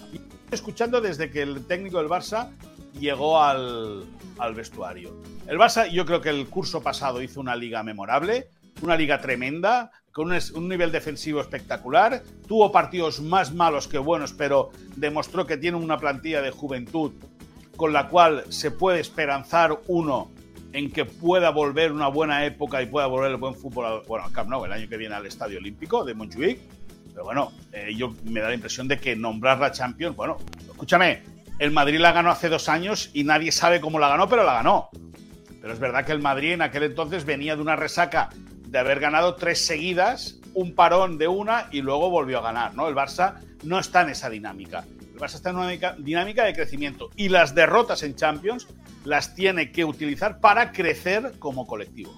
[0.52, 2.50] escuchando desde que el técnico del Barça
[2.98, 4.06] llegó al,
[4.54, 5.22] vestuario.
[5.46, 8.48] El Barça, yo creo que el curso pasado hizo una liga memorable,
[8.82, 12.22] una liga tremenda, con un, nivel defensivo espectacular.
[12.48, 17.12] Tuvo partidos más malos que buenos, pero demostró que tiene una plantilla de juventud
[17.76, 20.30] con la cual se puede esperanzar uno
[20.72, 24.32] en que pueda volver una buena época y pueda volver el buen fútbol bueno, al
[24.32, 26.60] Camp Nou el año que viene al Estadio Olímpico de Montjuic
[27.12, 30.38] pero bueno, eh, yo me da la impresión de que nombrar la Champions, bueno,
[30.70, 31.22] escúchame,
[31.58, 34.54] el Madrid la ganó hace dos años y nadie sabe cómo la ganó, pero la
[34.54, 34.88] ganó.
[35.60, 38.30] Pero es verdad que el Madrid en aquel entonces venía de una resaca
[38.66, 42.88] de haber ganado tres seguidas, un parón de una y luego volvió a ganar, ¿no?
[42.88, 44.84] El Barça no está en esa dinámica.
[45.12, 48.66] El Barça está en una dinámica de crecimiento y las derrotas en Champions
[49.04, 52.14] las tiene que utilizar para crecer como colectivo.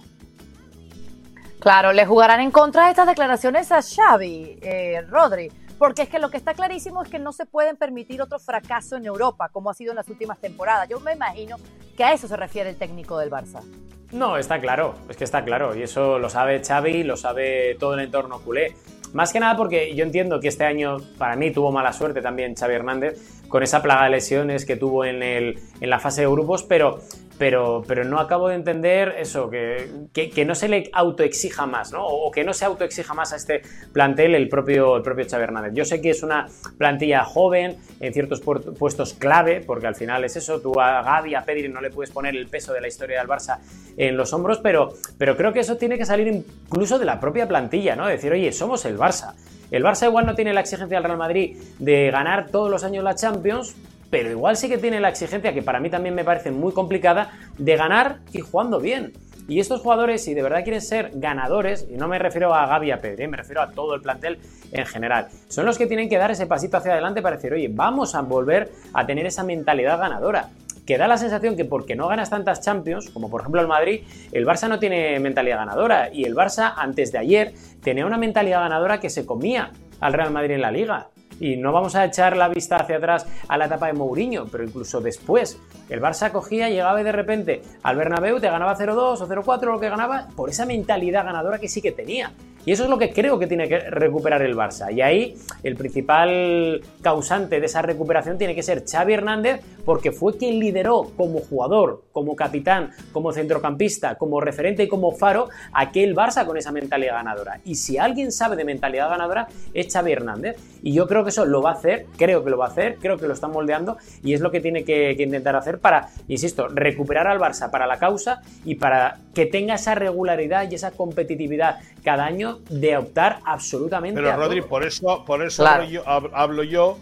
[1.63, 5.49] Claro, le jugarán en contra de estas declaraciones a Xavi, eh, Rodri,
[5.79, 8.97] porque es que lo que está clarísimo es que no se pueden permitir otro fracaso
[8.97, 10.89] en Europa, como ha sido en las últimas temporadas.
[10.89, 11.59] Yo me imagino
[11.97, 13.63] que a eso se refiere el técnico del Barça.
[14.11, 17.95] No, está claro, es que está claro, y eso lo sabe Xavi, lo sabe todo
[17.95, 18.75] el entorno culé.
[19.13, 22.57] Más que nada porque yo entiendo que este año para mí tuvo mala suerte también
[22.57, 27.01] Xavi Hernández con esa plaga de lesiones que tuvo en, la fase de grupos, pero
[27.39, 32.07] pero, pero no acabo de entender eso, que, que, no se le autoexija más, ¿no?
[32.07, 35.73] O que no se autoexija más a este plantel el propio, el propio Xavi Hernández.
[35.75, 40.37] Yo sé que es una plantilla joven, en ciertos puestos clave, porque al final es
[40.37, 43.19] eso, tú a Gaby, a Pedri no le puedes poner el peso de la historia
[43.19, 43.59] del Barça
[43.97, 47.47] en los hombros, pero, pero creo que eso tiene que salir incluso de la propia
[47.49, 48.07] plantilla, ¿no?
[48.07, 49.35] Decir, oye, somos el Barça.
[49.71, 53.03] El Barça igual no tiene la exigencia del Real Madrid de ganar todos los años
[53.03, 53.75] la Champions,
[54.13, 57.31] pero igual sí que tiene la exigencia, que para mí también me parece muy complicada,
[57.57, 59.15] de ganar y jugando bien.
[59.49, 62.91] Y estos jugadores, si de verdad quieren ser ganadores, y no me refiero a Gaby
[62.91, 64.39] a Pedri, me refiero a todo el plantel
[64.71, 67.71] en general, son los que tienen que dar ese pasito hacia adelante para decir, oye,
[67.73, 70.51] vamos a volver a tener esa mentalidad ganadora.
[70.85, 74.03] Que da la sensación que porque no ganas tantas Champions, como por ejemplo el Madrid,
[74.33, 76.13] el Barça no tiene mentalidad ganadora.
[76.13, 80.33] Y el Barça, antes de ayer, tenía una mentalidad ganadora que se comía al Real
[80.33, 81.09] Madrid en la liga.
[81.43, 84.63] Y no vamos a echar la vista hacia atrás a la etapa de Mourinho, pero
[84.63, 89.29] incluso después, el Barça cogía, llegaba y de repente al Bernabéu te ganaba 0-2 o
[89.29, 92.33] 0-4 lo que ganaba por esa mentalidad ganadora que sí que tenía.
[92.65, 94.93] Y eso es lo que creo que tiene que recuperar el Barça.
[94.93, 100.37] Y ahí el principal causante de esa recuperación tiene que ser Xavi Hernández, porque fue
[100.37, 106.47] quien lideró como jugador, como capitán, como centrocampista, como referente y como faro aquel Barça
[106.47, 107.61] con esa mentalidad ganadora.
[107.65, 110.57] Y si alguien sabe de mentalidad ganadora es Xavi Hernández.
[110.83, 112.97] Y yo creo que eso lo va a hacer, creo que lo va a hacer,
[113.01, 116.67] creo que lo está moldeando y es lo que tiene que, intentar hacer para, insisto,
[116.69, 121.79] recuperar al Barça para la causa y para que tenga esa regularidad y esa competitividad
[122.03, 126.99] cada año de optar absolutamente Pero Rodri, por eso, por eso hablo, yo,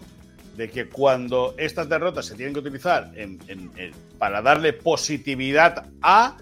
[0.57, 3.11] de que cuando estas derrotas se tienen que utilizar
[4.19, 6.37] para darle positividad a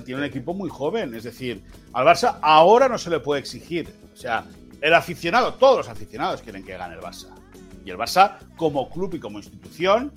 [0.00, 1.62] tiene un equipo muy joven, es decir,
[1.92, 4.44] al Barça ahora no se le puede exigir, o sea,
[4.80, 7.28] el aficionado, todos los aficionados quieren que gane el Barça.
[7.84, 10.12] Y el Barça, como club y como institución,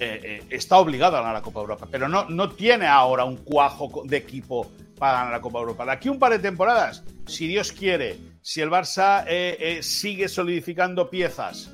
[0.00, 3.36] eh, eh, está obligado a ganar la Copa Europa, pero no, no tiene ahora un
[3.38, 5.84] cuajo de equipo para ganar la Copa Europa.
[5.84, 11.10] De aquí un par de temporadas, si Dios quiere, si el Barça eh, sigue solidificando
[11.10, 11.70] piezas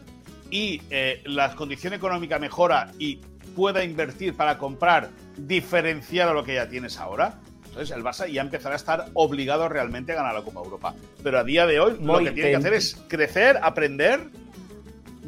[0.50, 0.80] y
[1.24, 3.16] la condición económica mejora y
[3.56, 8.40] pueda invertir para comprar diferenciar a lo que ya tienes ahora, entonces el Barça ya
[8.40, 10.94] empezará a estar obligado realmente a ganar la Copa Europa.
[11.24, 14.30] Pero a día de hoy lo que tiene que hacer es crecer, aprender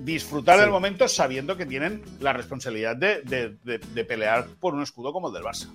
[0.06, 5.34] disfrutar del momento sabiendo que tienen la responsabilidad de, pelear por un escudo como el
[5.34, 5.68] del Barça.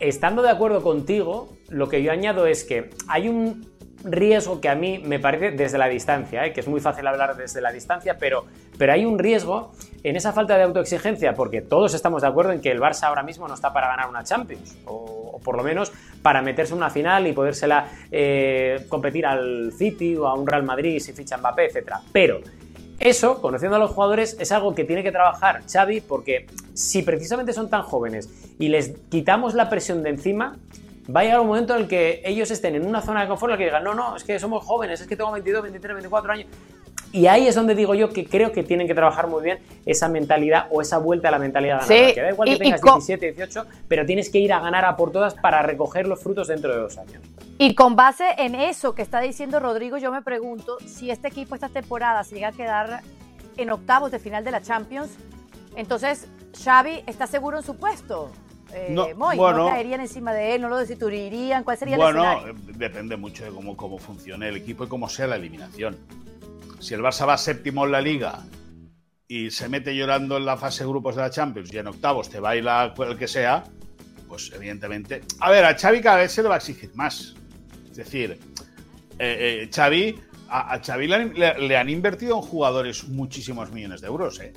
[0.00, 3.66] Estando de acuerdo contigo, lo que yo añado es que hay un
[4.04, 6.52] riesgo que a mí me parece desde la distancia, ¿eh?
[6.52, 8.44] que es muy fácil hablar desde la distancia, pero,
[8.78, 9.72] pero hay un riesgo
[10.04, 13.22] en esa falta de autoexigencia, porque todos estamos de acuerdo en que el Barça ahora
[13.22, 16.90] mismo no está para ganar una Champions, o, por lo menos para meterse en una
[16.90, 21.66] final y podérsela eh, competir al City o a un Real Madrid si ficha Mbappé,
[21.66, 21.94] etc.
[22.12, 22.40] Pero
[22.98, 27.52] eso, conociendo a los jugadores, es algo que tiene que trabajar Xavi porque si precisamente
[27.52, 30.56] son tan jóvenes y les quitamos la presión de encima,
[31.14, 33.50] va a llegar un momento en el que ellos estén en una zona de confort
[33.50, 35.94] en la que digan, no, no, es que somos jóvenes, es que tengo 22, 23,
[35.94, 36.46] 24 años.
[37.12, 40.08] Y ahí es donde digo yo que creo que tienen que trabajar muy bien esa
[40.08, 42.14] mentalidad o esa vuelta a la mentalidad ganadora.
[42.14, 45.10] que da igual que tengas 17, 18, pero tienes que ir a ganar a por
[45.10, 47.22] todas para recoger los frutos dentro de dos años.
[47.56, 51.54] Y con base en eso que está diciendo Rodrigo, yo me pregunto si este equipo
[51.54, 53.00] esta temporada se llega a quedar
[53.56, 55.10] en octavos de final de la Champions,
[55.76, 56.28] entonces
[56.62, 58.30] Xavi está seguro en su puesto.
[58.74, 60.60] Eh, no, bueno, ¿no caerían encima de él?
[60.60, 61.64] ¿No lo destituirían?
[61.64, 62.54] ¿Cuál sería bueno, el escenario?
[62.54, 65.96] Bueno, depende mucho de cómo, cómo funcione el equipo y cómo sea la eliminación
[66.78, 68.44] si el Barça va séptimo en la liga
[69.26, 72.30] y se mete llorando en la fase de grupos de la Champions y en octavos
[72.30, 73.64] te baila el que sea,
[74.26, 75.22] pues evidentemente.
[75.40, 77.34] A ver, a Xavi cada vez se le va a exigir más.
[77.90, 78.38] Es decir,
[79.18, 84.52] eh, eh, Xavi, a, Xavi le, han invertido en jugadores muchísimos millones de euros, ¿eh?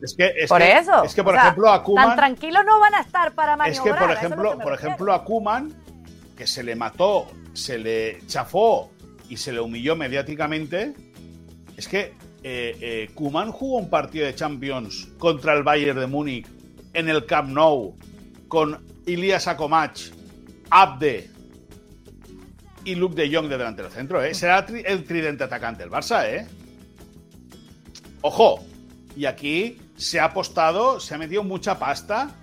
[0.00, 1.02] Es que, por eso.
[1.02, 1.82] Es que, por ejemplo, a.
[1.82, 3.72] Tan tranquilos no van a estar para maniobrar.
[3.72, 5.74] Es que, por ejemplo, por ejemplo a Kuman,
[6.36, 8.92] que se le mató, se le chafó
[9.28, 10.94] y se le humilló mediáticamente,
[11.76, 16.46] es que eh, eh, Kuman jugó un partido de Champions contra el Bayern de Múnich
[16.92, 17.96] en el Camp Nou
[18.48, 20.10] con Ilias Akomach,
[20.70, 21.30] Abde
[22.84, 24.22] y Luke de Jong de delantero centro.
[24.22, 24.34] ¿eh?
[24.34, 26.46] Será el tridente atacante del Barça, ¿eh?
[28.22, 28.64] Ojo,
[29.16, 32.34] y aquí se ha apostado, se ha metido mucha pasta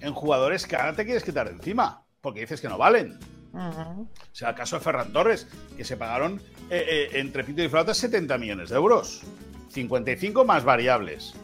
[0.00, 3.18] en jugadores que ahora te quieres quitar de encima, porque dices que no valen.
[3.52, 7.68] O sea, el caso de Ferran Torres, que se pagaron eh, eh, entre pito y
[7.68, 9.22] flauta 70 millones de euros.
[9.70, 11.34] 55 más variables.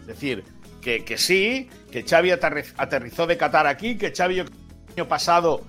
[0.00, 0.44] Es decir,
[0.80, 4.48] que, que sí, que Xavi aterrizó de Qatar aquí, que Xavi el
[4.96, 5.62] año pasado...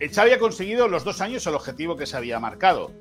[0.00, 2.92] Eh, Xavi ha conseguido los dos años el objetivo que se había marcado.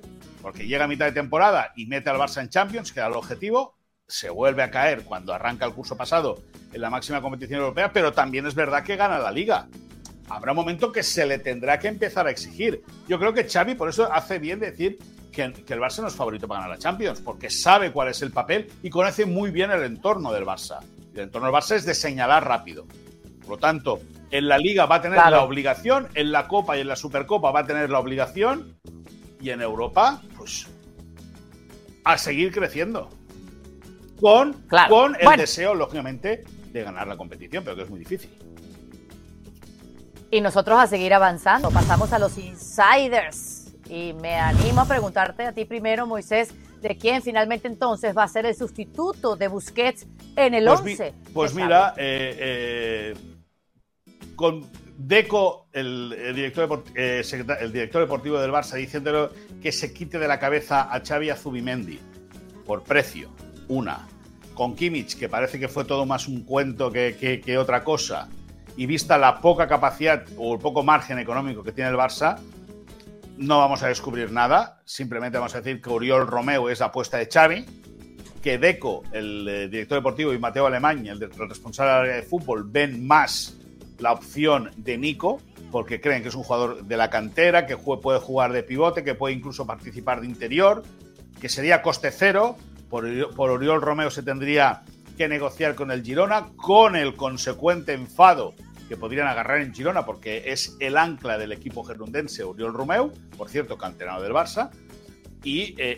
[0.42, 3.16] Porque llega a mitad de temporada y mete al Barça en Champions, que era el
[3.16, 6.44] objetivo, se vuelve a caer cuando arranca el curso pasado
[6.74, 9.70] en la máxima competición europea, pero también es verdad que gana la liga
[10.34, 12.84] habrá un momento que se le tendrá que empezar a exigir.
[13.08, 14.98] Yo creo que Xavi por eso hace bien decir
[15.32, 18.32] que, el Barça no es favorito para ganar la Champions, porque sabe cuál es el
[18.32, 20.80] papel y conoce muy bien el entorno del Barça.
[21.14, 22.88] El entorno del Barça es de señalar rápido.
[23.42, 24.00] Por lo tanto,
[24.32, 27.52] en la Liga va a tener la obligación, en la Copa y en la Supercopa
[27.52, 28.76] va a tener la obligación,
[29.40, 30.68] y en Europa, pues,
[32.06, 33.10] a seguir creciendo.
[34.20, 34.54] Con,
[34.88, 38.32] con el deseo, lógicamente, de ganar la competición, pero que es muy difícil
[40.34, 41.70] y nosotros a seguir avanzando.
[41.70, 46.50] Pasamos a los insiders y me animo a preguntarte a ti primero, Moisés,
[46.82, 50.96] de quién finalmente entonces va a ser el sustituto de Busquets en el 11.
[50.96, 53.14] Pues, pues mira, eh, eh,
[54.36, 54.68] con
[54.98, 57.22] Deco, el, director eh,
[57.60, 59.30] el director deportivo del Barça, diciéndole
[59.62, 62.00] que se quite de la cabeza a Xavi Zubimendi
[62.66, 63.30] por precio,
[63.68, 64.08] una.
[64.56, 68.30] Con Kimmich, que parece que fue todo más un cuento que otra cosa
[68.76, 72.40] y vista la poca capacidad o el poco margen económico que tiene el Barça,
[73.38, 77.18] no vamos a descubrir nada, simplemente vamos a decir que Oriol Romeo es la apuesta
[77.18, 77.66] de Xavi,
[78.42, 83.58] que Deco, el eh, director deportivo, y Mateo Alemán, el, responsable de fútbol, ven más
[84.00, 85.40] la opción de Nico,
[85.72, 89.16] porque creen que es un jugador de la cantera, que puede jugar de pivote, que
[89.16, 90.84] puede incluso participar de interior,
[91.40, 92.58] que sería coste cero.
[92.90, 93.06] Por
[93.50, 94.84] Oriol Romeo se tendría
[95.18, 98.54] que negociar con el Girona, con el consecuente enfado
[98.88, 103.50] que podrían agarrar en Girona, porque es el ancla del equipo gerundense Oriol Romeo, por
[103.50, 104.70] cierto, canterano del Barça.
[105.44, 105.98] Y eh,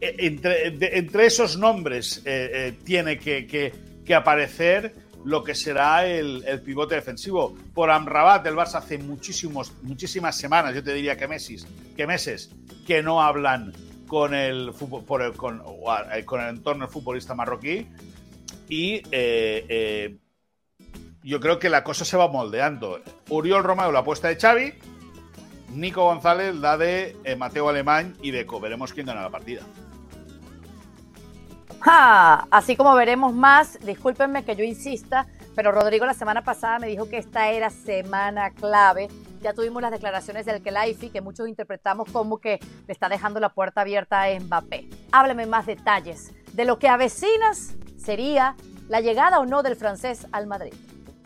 [0.00, 3.72] eh, entre, entre, esos nombres eh, tiene que, que,
[4.04, 7.54] que aparecer lo que será el, el, pivote defensivo.
[7.74, 12.50] Por Amrabat, el Barça hace muchísimos, muchísimas semanas, yo te diría que meses, que meses,
[12.86, 13.72] que no hablan
[14.06, 15.62] con el, fútbol, por el, con,
[16.24, 17.88] con el entorno del futbolista marroquí.
[18.68, 20.18] Y eh, eh,
[21.22, 23.00] yo creo que la cosa se va moldeando.
[23.28, 24.74] Uriol Romeo, la apuesta de Xavi.
[25.74, 28.60] Nico González, la de eh, Mateo Alemán y Deco.
[28.60, 29.62] Veremos quién gana la partida.
[31.82, 36.88] Ah, así como veremos más, discúlpenme que yo insista, pero Rodrigo la semana pasada me
[36.88, 39.08] dijo que esta era semana clave.
[39.42, 43.50] Ya tuvimos las declaraciones del Kelaifi que muchos interpretamos como que le está dejando la
[43.50, 44.88] puerta abierta a Mbappé.
[45.12, 48.54] Hábleme más detalles de lo que avecinas sería
[48.88, 50.72] la llegada o no del francés al Madrid.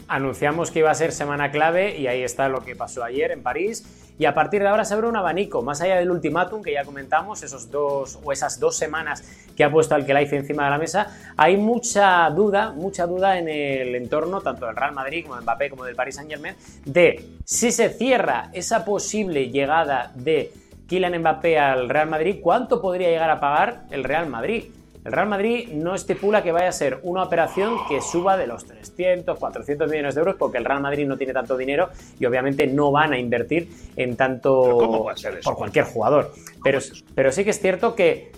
[0.08, 3.42] Anunciamos que iba a ser semana clave y ahí está lo que pasó ayer en
[3.42, 3.84] París
[4.18, 6.84] y a partir de ahora se abre un abanico, más allá del ultimátum que ya
[6.84, 9.22] comentamos, esos dos o esas dos semanas
[9.56, 13.94] que ha puesto Alquelaife encima de la mesa, hay mucha duda, mucha duda en el
[13.94, 17.90] entorno tanto del Real Madrid como de Mbappé como del Paris Saint-Germain de si se
[17.90, 20.52] cierra esa posible llegada de
[20.88, 24.64] Kylian Mbappé al Real Madrid, ¿cuánto podría llegar a pagar el Real Madrid?
[25.04, 28.66] El Real Madrid no estipula que vaya a ser una operación que suba de los
[28.66, 32.66] 300, 400 millones de euros, porque el Real Madrid no tiene tanto dinero y obviamente
[32.66, 35.06] no van a invertir en tanto
[35.42, 36.32] por cualquier jugador.
[36.62, 36.80] Pero,
[37.14, 38.32] pero sí que es cierto que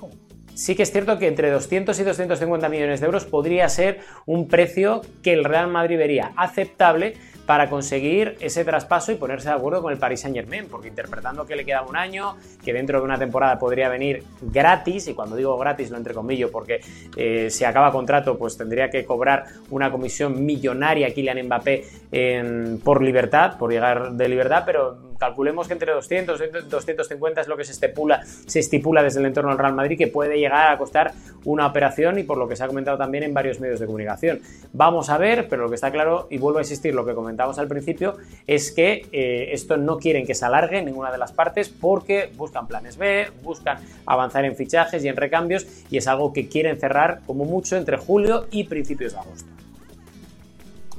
[0.55, 4.47] sí que es cierto que entre 200 y 250 millones de euros podría ser un
[4.49, 7.15] precio que el Real Madrid vería aceptable
[7.47, 11.47] para conseguir ese traspaso y ponerse de acuerdo con el Paris Saint Germain, porque interpretando
[11.47, 15.37] que le queda un año, que dentro de una temporada podría venir gratis, y cuando
[15.37, 16.81] digo gratis lo entrecomillo porque
[17.17, 23.03] eh, si acaba contrato pues tendría que cobrar una comisión millonaria Kylian Mbappé en, por
[23.03, 27.63] libertad, por llegar de libertad, pero calculemos que entre 200 y 250 es lo que
[27.63, 31.13] se estipula, se estipula desde el entorno del Real Madrid que puede llegar a costar
[31.45, 34.41] una operación y por lo que se ha comentado también en varios medios de comunicación.
[34.73, 37.57] Vamos a ver, pero lo que está claro, y vuelvo a insistir, lo que comentamos
[37.61, 38.17] al principio,
[38.49, 42.67] es que eh, esto no quieren que se alargue ninguna de las partes porque buscan
[42.67, 47.21] planes B, buscan avanzar en fichajes y en recambios y es algo que quieren cerrar
[47.29, 49.49] como mucho entre julio y principios de agosto.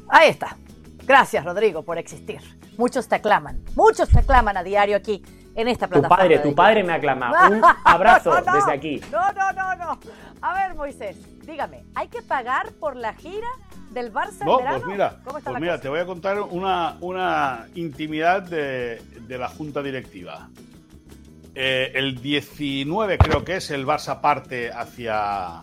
[0.08, 0.56] Ahí está.
[1.06, 2.40] Gracias, Rodrigo, por existir.
[2.78, 5.24] Muchos te aclaman, muchos te aclaman a diario aquí
[5.56, 6.24] en esta plataforma.
[6.24, 7.50] Tu padre, tu padre me aclama.
[7.50, 9.02] Un abrazo no, no, desde aquí.
[9.12, 10.00] No, no, no, no.
[10.42, 13.48] A ver, Moisés, dígame, ¿hay que pagar por la gira
[13.92, 14.80] del Barça no, en verano?
[14.80, 15.82] Pues mira, ¿Cómo está pues la mira cosa?
[15.82, 20.50] te voy a contar una, una intimidad de, de la Junta Directiva.
[21.56, 25.60] Eh, el 19 creo que es, el Barça parte hacia,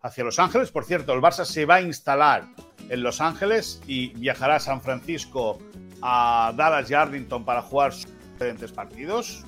[0.00, 0.70] hacia Los Ángeles.
[0.70, 2.44] Por cierto, el Barça se va a instalar
[2.88, 5.58] en Los Ángeles y viajará a San Francisco,
[6.02, 9.44] a Dallas y Arlington para jugar sus diferentes partidos.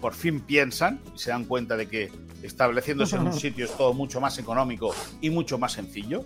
[0.00, 2.10] Por fin piensan y se dan cuenta de que
[2.42, 6.24] estableciéndose en un sitio es todo mucho más económico y mucho más sencillo.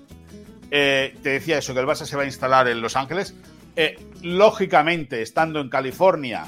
[0.70, 3.35] Eh, te decía eso, que el Barça se va a instalar en Los Ángeles.
[3.76, 6.46] Eh, lógicamente, estando en California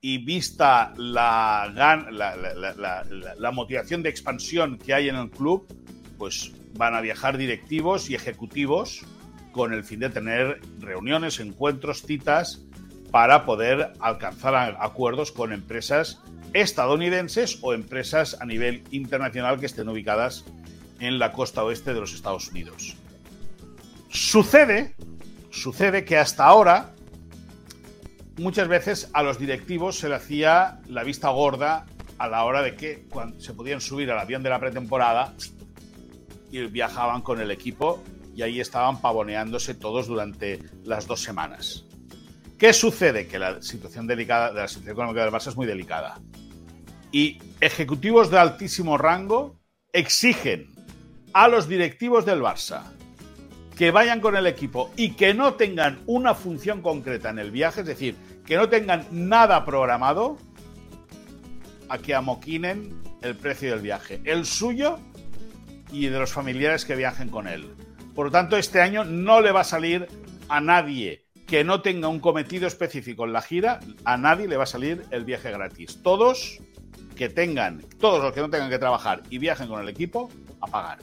[0.00, 3.04] y vista la, la- la-
[3.36, 5.66] la motivación de expansión que hay en el club,
[6.18, 9.04] pues van a viajar directivos y ejecutivos
[9.58, 12.60] con el fin de tener reuniones, encuentros, citas
[13.10, 16.20] para poder alcanzar acuerdos con empresas
[16.52, 20.44] estadounidenses o empresas a nivel internacional que estén ubicadas
[21.00, 22.94] en la costa oeste de los Estados Unidos.
[24.10, 24.94] Sucede,
[25.50, 26.92] sucede que hasta ahora
[28.36, 31.84] muchas veces a los directivos se le hacía la vista gorda
[32.18, 35.34] a la hora de que se podían subir al avión de la pretemporada
[36.52, 38.00] y viajaban con el equipo
[38.38, 41.84] y ahí estaban pavoneándose todos durante las dos semanas.
[42.56, 43.26] ¿Qué sucede?
[43.26, 46.20] Que la situación delicada, la situación económica del Barça es muy delicada.
[47.10, 49.58] Y ejecutivos de altísimo rango
[49.92, 50.70] exigen
[51.32, 52.84] a los directivos del Barça
[53.76, 57.80] que vayan con el equipo y que no tengan una función concreta en el viaje,
[57.80, 58.14] es decir,
[58.46, 60.38] que no tengan nada programado,
[61.88, 65.00] a que amoquinen el precio del viaje, el suyo
[65.90, 67.74] y de los familiares que viajen con él.
[68.18, 70.08] Por lo tanto, este año no le va a salir
[70.48, 74.64] a nadie que no tenga un cometido específico en la gira, a nadie le va
[74.64, 76.02] a salir el viaje gratis.
[76.02, 76.58] Todos
[77.14, 80.66] que tengan, todos los que no tengan que trabajar y viajen con el equipo, a
[80.66, 80.98] pagar.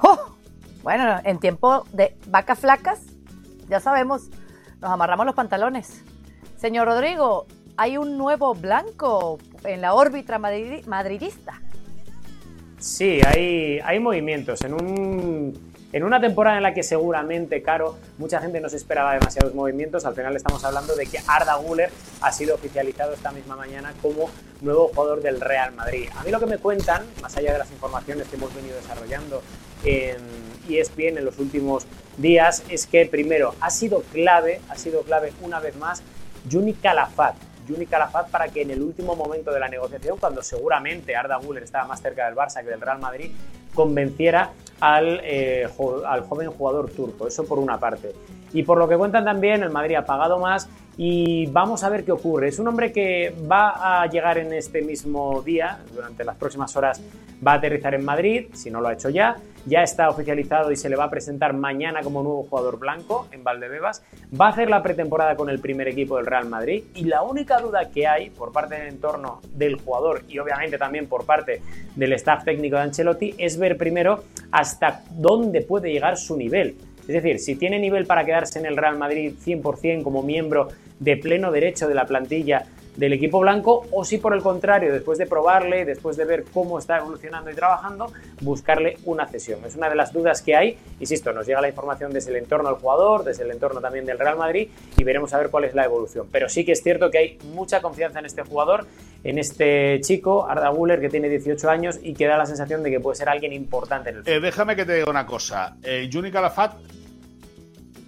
[0.00, 0.36] ¡Oh!
[0.82, 3.02] Bueno, en tiempo de vacas flacas,
[3.68, 4.30] ya sabemos,
[4.80, 6.02] nos amarramos los pantalones.
[6.56, 7.46] Señor Rodrigo,
[7.76, 11.60] hay un nuevo blanco en la órbita madridista.
[12.82, 14.60] Sí, hay, hay movimientos.
[14.62, 19.14] En, un, en una temporada en la que seguramente, Caro, mucha gente no se esperaba
[19.14, 23.54] demasiados movimientos, al final estamos hablando de que Arda Guller ha sido oficializado esta misma
[23.54, 24.28] mañana como
[24.62, 26.08] nuevo jugador del Real Madrid.
[26.16, 29.42] A mí lo que me cuentan, más allá de las informaciones que hemos venido desarrollando
[29.84, 30.16] en
[30.68, 35.60] ESPN en los últimos días, es que primero ha sido clave, ha sido clave una
[35.60, 36.02] vez más,
[36.50, 37.36] Juni Calafat,
[37.66, 41.62] Juni Calafat para que en el último momento de la negociación, cuando seguramente Arda Güler
[41.62, 43.30] estaba más cerca del Barça que del Real Madrid,
[43.74, 44.50] convenciera
[44.80, 45.68] al, eh,
[46.06, 47.26] al joven jugador turco.
[47.26, 48.12] Eso por una parte.
[48.52, 52.04] Y por lo que cuentan también, el Madrid ha pagado más y vamos a ver
[52.04, 52.48] qué ocurre.
[52.48, 57.00] Es un hombre que va a llegar en este mismo día, durante las próximas horas
[57.44, 59.36] va a aterrizar en Madrid, si no lo ha hecho ya,
[59.66, 63.42] ya está oficializado y se le va a presentar mañana como nuevo jugador blanco en
[63.44, 64.02] Valdebebas,
[64.38, 67.58] va a hacer la pretemporada con el primer equipo del Real Madrid y la única
[67.58, 71.62] duda que hay por parte del entorno del jugador y obviamente también por parte
[71.96, 77.08] del staff técnico de Ancelotti es ver primero hasta dónde puede llegar su nivel es
[77.08, 80.68] decir, si tiene nivel para quedarse en el Real Madrid 100% como miembro
[81.00, 82.66] de pleno derecho de la plantilla
[82.96, 86.78] del equipo blanco o si por el contrario, después de probarle, después de ver cómo
[86.78, 89.64] está evolucionando y trabajando, buscarle una cesión.
[89.64, 92.68] Es una de las dudas que hay, insisto, nos llega la información desde el entorno
[92.68, 95.74] del jugador, desde el entorno también del Real Madrid y veremos a ver cuál es
[95.74, 96.26] la evolución.
[96.30, 98.86] Pero sí que es cierto que hay mucha confianza en este jugador,
[99.24, 102.90] en este chico, Arda Guller, que tiene 18 años y que da la sensación de
[102.90, 105.76] que puede ser alguien importante en el eh, déjame que te diga una cosa.
[105.82, 106.74] Eh, Juni Calafat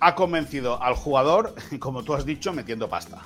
[0.00, 3.22] ha convencido al jugador, como tú has dicho, metiendo pasta.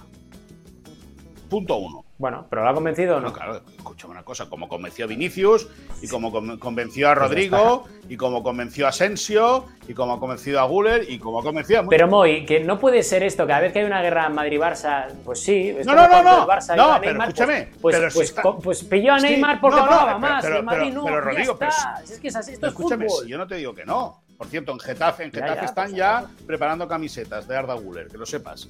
[1.49, 2.05] Punto uno.
[2.19, 3.33] Bueno, pero lo ha convencido o no.
[3.33, 5.69] claro, escúchame una cosa, como convenció a Vinicius,
[6.03, 10.59] y como convenció a pues Rodrigo, y como convenció a Asensio, y como ha convencido
[10.61, 13.61] a Guller, y como ha convencido a Pero Moy, que no puede ser esto, cada
[13.61, 15.75] vez que hay una guerra Madrid-Barça, pues sí.
[15.85, 16.47] No, no, no, no.
[16.77, 17.69] no, pero escúchame.
[17.81, 21.05] Pues, pero pues, pues, pilló a Neymar porque no, no, más, pero, el Madrid no.
[21.05, 21.73] Pero, Rodrigo, pero,
[22.03, 23.29] es que es así, esto escúchame, es fútbol.
[23.29, 24.23] yo no te digo que no.
[24.37, 28.19] Por cierto, en Getafe, en Getafe están pues ya preparando camisetas de Arda Guller, que
[28.19, 28.69] lo sepas.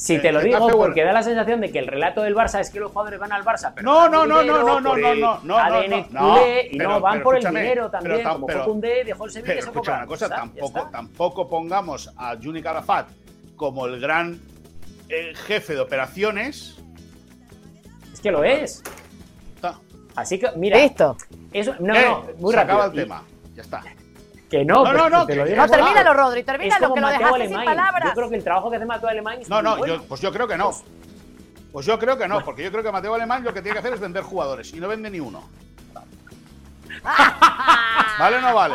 [0.00, 2.70] Si te lo digo porque da la sensación de que el relato del Barça es
[2.70, 5.40] que los jugadores van al Barça, pero no, no, no, no, no, no, no, no,
[5.44, 6.38] no, no,
[6.70, 9.54] y no van por el dinero también, como fue Koundé, dejó el Sevilla.
[9.56, 13.08] Pero escucha una cosa, tampoco, tampoco pongamos a Juni Carafat
[13.56, 14.40] como el gran
[15.46, 16.78] jefe de operaciones.
[18.10, 18.82] Es que lo es.
[20.16, 20.78] Así que, mira.
[20.78, 21.16] Listo.
[21.52, 22.74] Eso, no, no, muy rápido.
[22.74, 23.22] acaba el tema.
[23.54, 23.82] Ya está.
[24.50, 25.56] Que no, no, no, no, te lo digo.
[25.56, 28.08] No, termínalo, Rodri, termínalo, que lo dejaste sin palabras.
[28.08, 30.32] Yo creo que el trabajo que hace Mateo Alemán es No, no, yo, pues yo
[30.32, 30.72] creo que no.
[31.72, 33.78] Pues yo creo que no, porque yo creo que Mateo Alemán lo que tiene que
[33.78, 35.48] hacer es vender jugadores y no vende ni uno.
[38.18, 38.74] ¿Vale o no vale?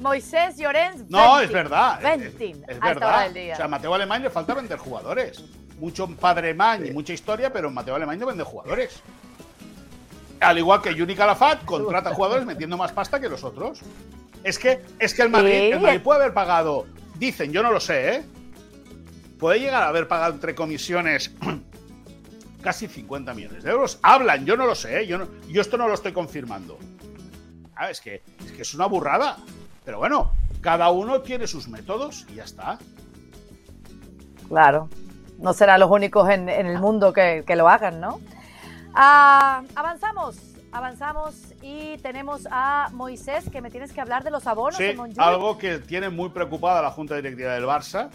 [0.00, 1.10] Moisés Llorens.
[1.10, 2.00] No, es verdad.
[2.00, 3.28] Ventin, es, verdad.
[3.30, 5.44] O sea, a Mateo Alemán le falta vender jugadores.
[5.78, 9.02] Mucho padre man y mucha historia, pero Mateo Alemán no vende jugadores.
[10.40, 13.80] Al igual que Juni Calafat contrata jugadores metiendo más pasta que los otros.
[14.42, 16.86] Es que, es que el Madrid, puede haber pagado,
[17.18, 18.22] dicen, yo no lo sé, ¿eh?
[19.38, 21.34] Puede llegar a haber pagado entre comisiones
[22.62, 23.98] casi 50 millones de euros.
[24.02, 25.06] Hablan, yo no lo sé, ¿eh?
[25.06, 26.78] yo, yo esto no lo estoy confirmando.
[27.76, 29.38] Ah, es, que, es que es una burrada.
[29.84, 32.78] Pero bueno, cada uno tiene sus métodos y ya está.
[34.48, 34.88] Claro,
[35.38, 38.20] no serán los únicos en, el mundo que, lo hagan, ¿no?
[38.94, 40.36] Ah, avanzamos
[40.72, 45.58] avanzamos y tenemos a Moisés, que me tienes que hablar de los abonos sí, algo
[45.58, 48.10] que tiene muy preocupada la Junta Directiva del Barça,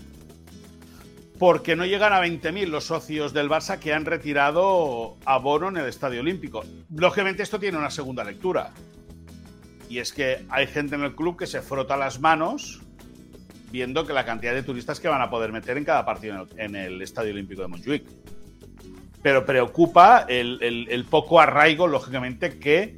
[1.37, 5.87] porque no llegan a 20.000 los socios del Barça que han retirado abono en el
[5.87, 6.63] Estadio Olímpico.
[6.93, 8.71] Lógicamente esto tiene una segunda lectura,
[9.89, 12.81] y es que hay gente en el club que se frota las manos
[13.71, 16.75] viendo que la cantidad de turistas que van a poder meter en cada partido en
[16.75, 18.05] el, Estadio Olímpico de Montjuic
[19.25, 22.95] pero preocupa el, poco arraigo, lógicamente, que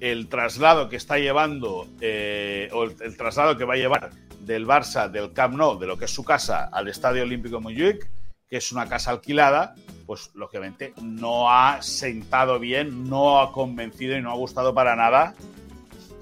[0.00, 4.10] el traslado que está llevando, eh, o el, traslado que va a llevar
[4.40, 8.10] del Barça, del Camp Nou, de lo que es su casa, al Estadio Olímpico Montjuic,
[8.50, 14.20] que es una casa alquilada, pues lógicamente no ha sentado bien, no ha convencido y
[14.20, 15.34] no ha gustado para nada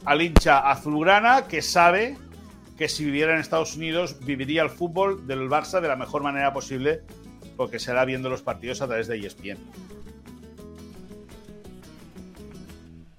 [0.04, 2.18] al hincha azulgrana que sabe
[2.76, 6.52] que si viviera en Estados Unidos viviría el fútbol del Barça de la mejor manera
[6.52, 7.00] posible
[7.56, 9.58] porque será viendo los partidos a través de ESPN.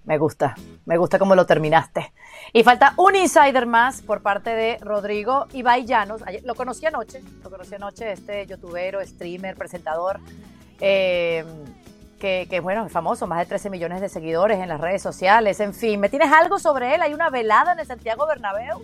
[0.05, 2.13] Me gusta, me gusta cómo lo terminaste.
[2.53, 6.21] Y falta un insider más por parte de Rodrigo Ibai Llanos.
[6.45, 10.21] Lo conocí anoche, lo conocí anoche, este youtubero, streamer, presentador,
[10.79, 11.43] eh,
[12.21, 15.59] que, que, bueno, es famoso, más de 13 millones de seguidores en las redes sociales,
[15.59, 15.99] en fin.
[15.99, 17.01] ¿Me tienes algo sobre él?
[17.01, 18.81] ¿Hay una velada en el Santiago Bernabéu?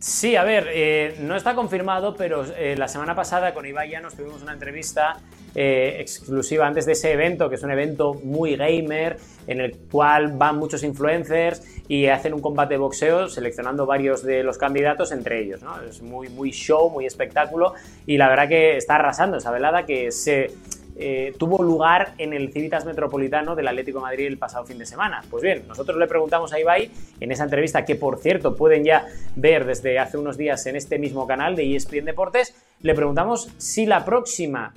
[0.00, 4.14] Sí, a ver, eh, no está confirmado, pero eh, la semana pasada con Ibai nos
[4.14, 5.16] tuvimos una entrevista
[5.56, 9.18] eh, exclusiva antes de ese evento, que es un evento muy gamer,
[9.48, 14.44] en el cual van muchos influencers y hacen un combate de boxeo seleccionando varios de
[14.44, 15.62] los candidatos entre ellos.
[15.62, 15.80] ¿no?
[15.82, 17.74] Es muy, muy show, muy espectáculo
[18.06, 20.52] y la verdad que está arrasando esa velada que se
[20.98, 24.86] eh, tuvo lugar en el Civitas Metropolitano del Atlético de Madrid el pasado fin de
[24.86, 25.22] semana.
[25.30, 26.90] Pues bien, nosotros le preguntamos a Ibai
[27.20, 30.98] en esa entrevista, que por cierto pueden ya ver desde hace unos días en este
[30.98, 34.74] mismo canal de ESPN Deportes, le preguntamos si la próxima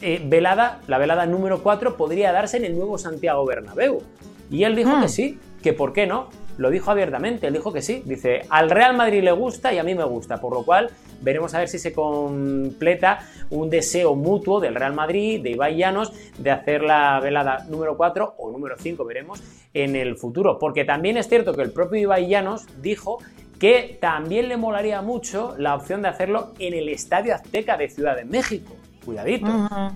[0.00, 4.02] eh, velada, la velada número 4, podría darse en el nuevo Santiago Bernabéu.
[4.50, 5.08] Y él dijo que hmm.
[5.08, 6.28] sí, que por qué no.
[6.58, 8.02] Lo dijo abiertamente, él dijo que sí.
[8.04, 10.90] Dice, al Real Madrid le gusta y a mí me gusta, por lo cual
[11.20, 16.12] veremos a ver si se completa un deseo mutuo del Real Madrid, de Ibai Llanos,
[16.38, 19.42] de hacer la velada número 4 o número 5, veremos,
[19.74, 20.58] en el futuro.
[20.58, 23.18] Porque también es cierto que el propio Ibai Llanos dijo
[23.58, 28.16] que también le molaría mucho la opción de hacerlo en el Estadio Azteca de Ciudad
[28.16, 28.74] de México.
[29.04, 29.48] Cuidadito,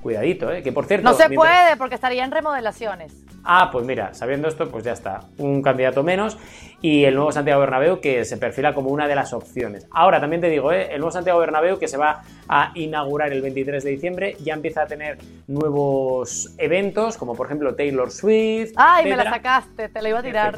[0.03, 0.63] cuidadito, ¿eh?
[0.63, 1.09] que por cierto...
[1.09, 3.13] No se puede porque estaría en remodelaciones.
[3.45, 6.39] Ah, pues mira, sabiendo esto, pues ya está, un candidato menos
[6.81, 9.87] y el nuevo Santiago Bernabéu que se perfila como una de las opciones.
[9.91, 10.89] Ahora, también te digo, ¿eh?
[10.91, 14.83] el nuevo Santiago Bernabéu que se va a inaugurar el 23 de diciembre ya empieza
[14.83, 18.73] a tener nuevos eventos, como por ejemplo Taylor Swift.
[18.77, 19.91] ¡Ay, me la sacaste!
[19.91, 20.55] Te la iba a tirar.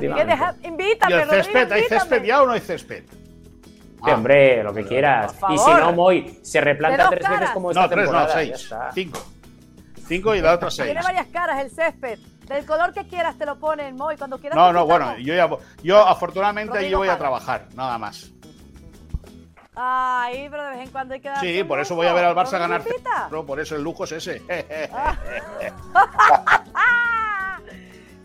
[0.63, 1.73] invítame, ¿Y el césped?
[1.73, 3.05] ¿Hay césped ya o no hay césped?
[4.03, 5.35] Ah, hombre, lo que quieras.
[5.51, 8.75] Y si no, Moy se replanta tres veces como esta no, tres, No, seis.
[8.95, 9.21] Cinco.
[10.07, 10.87] Cinco y la otra seis.
[10.87, 12.19] Tiene varias caras el césped.
[12.47, 14.57] Del color que quieras te lo ponen, Moy, cuando quieras.
[14.57, 15.49] No, no, bueno, yo, ya,
[15.83, 18.31] yo afortunadamente ahí voy a trabajar, nada más.
[19.75, 21.41] Ay, pero de vez en cuando hay que dar.
[21.41, 22.83] Sí, por eso voy a ver al Barça ganar.
[23.47, 24.43] Por eso el lujo es ese.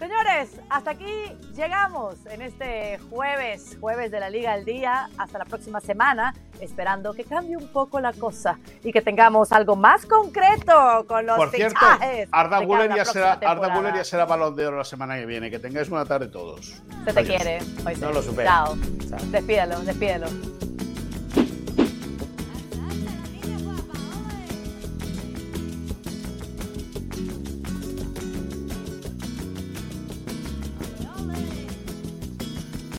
[0.02, 5.08] Señores, hasta aquí llegamos en este jueves, jueves de la Liga al Día.
[5.16, 9.76] Hasta la próxima semana, esperando que cambie un poco la cosa y que tengamos algo
[9.76, 11.86] más concreto con los Por cierto,
[12.32, 15.52] Arda Guller ya, será, Arda ya será balón de oro la semana que viene.
[15.52, 16.82] Que tengáis una tarde todos.
[17.06, 17.60] Se te quiere.
[18.00, 18.50] no lo supero.
[18.50, 18.78] Chao.
[19.08, 19.20] Chao.
[19.30, 20.26] Despídelo, despídelo.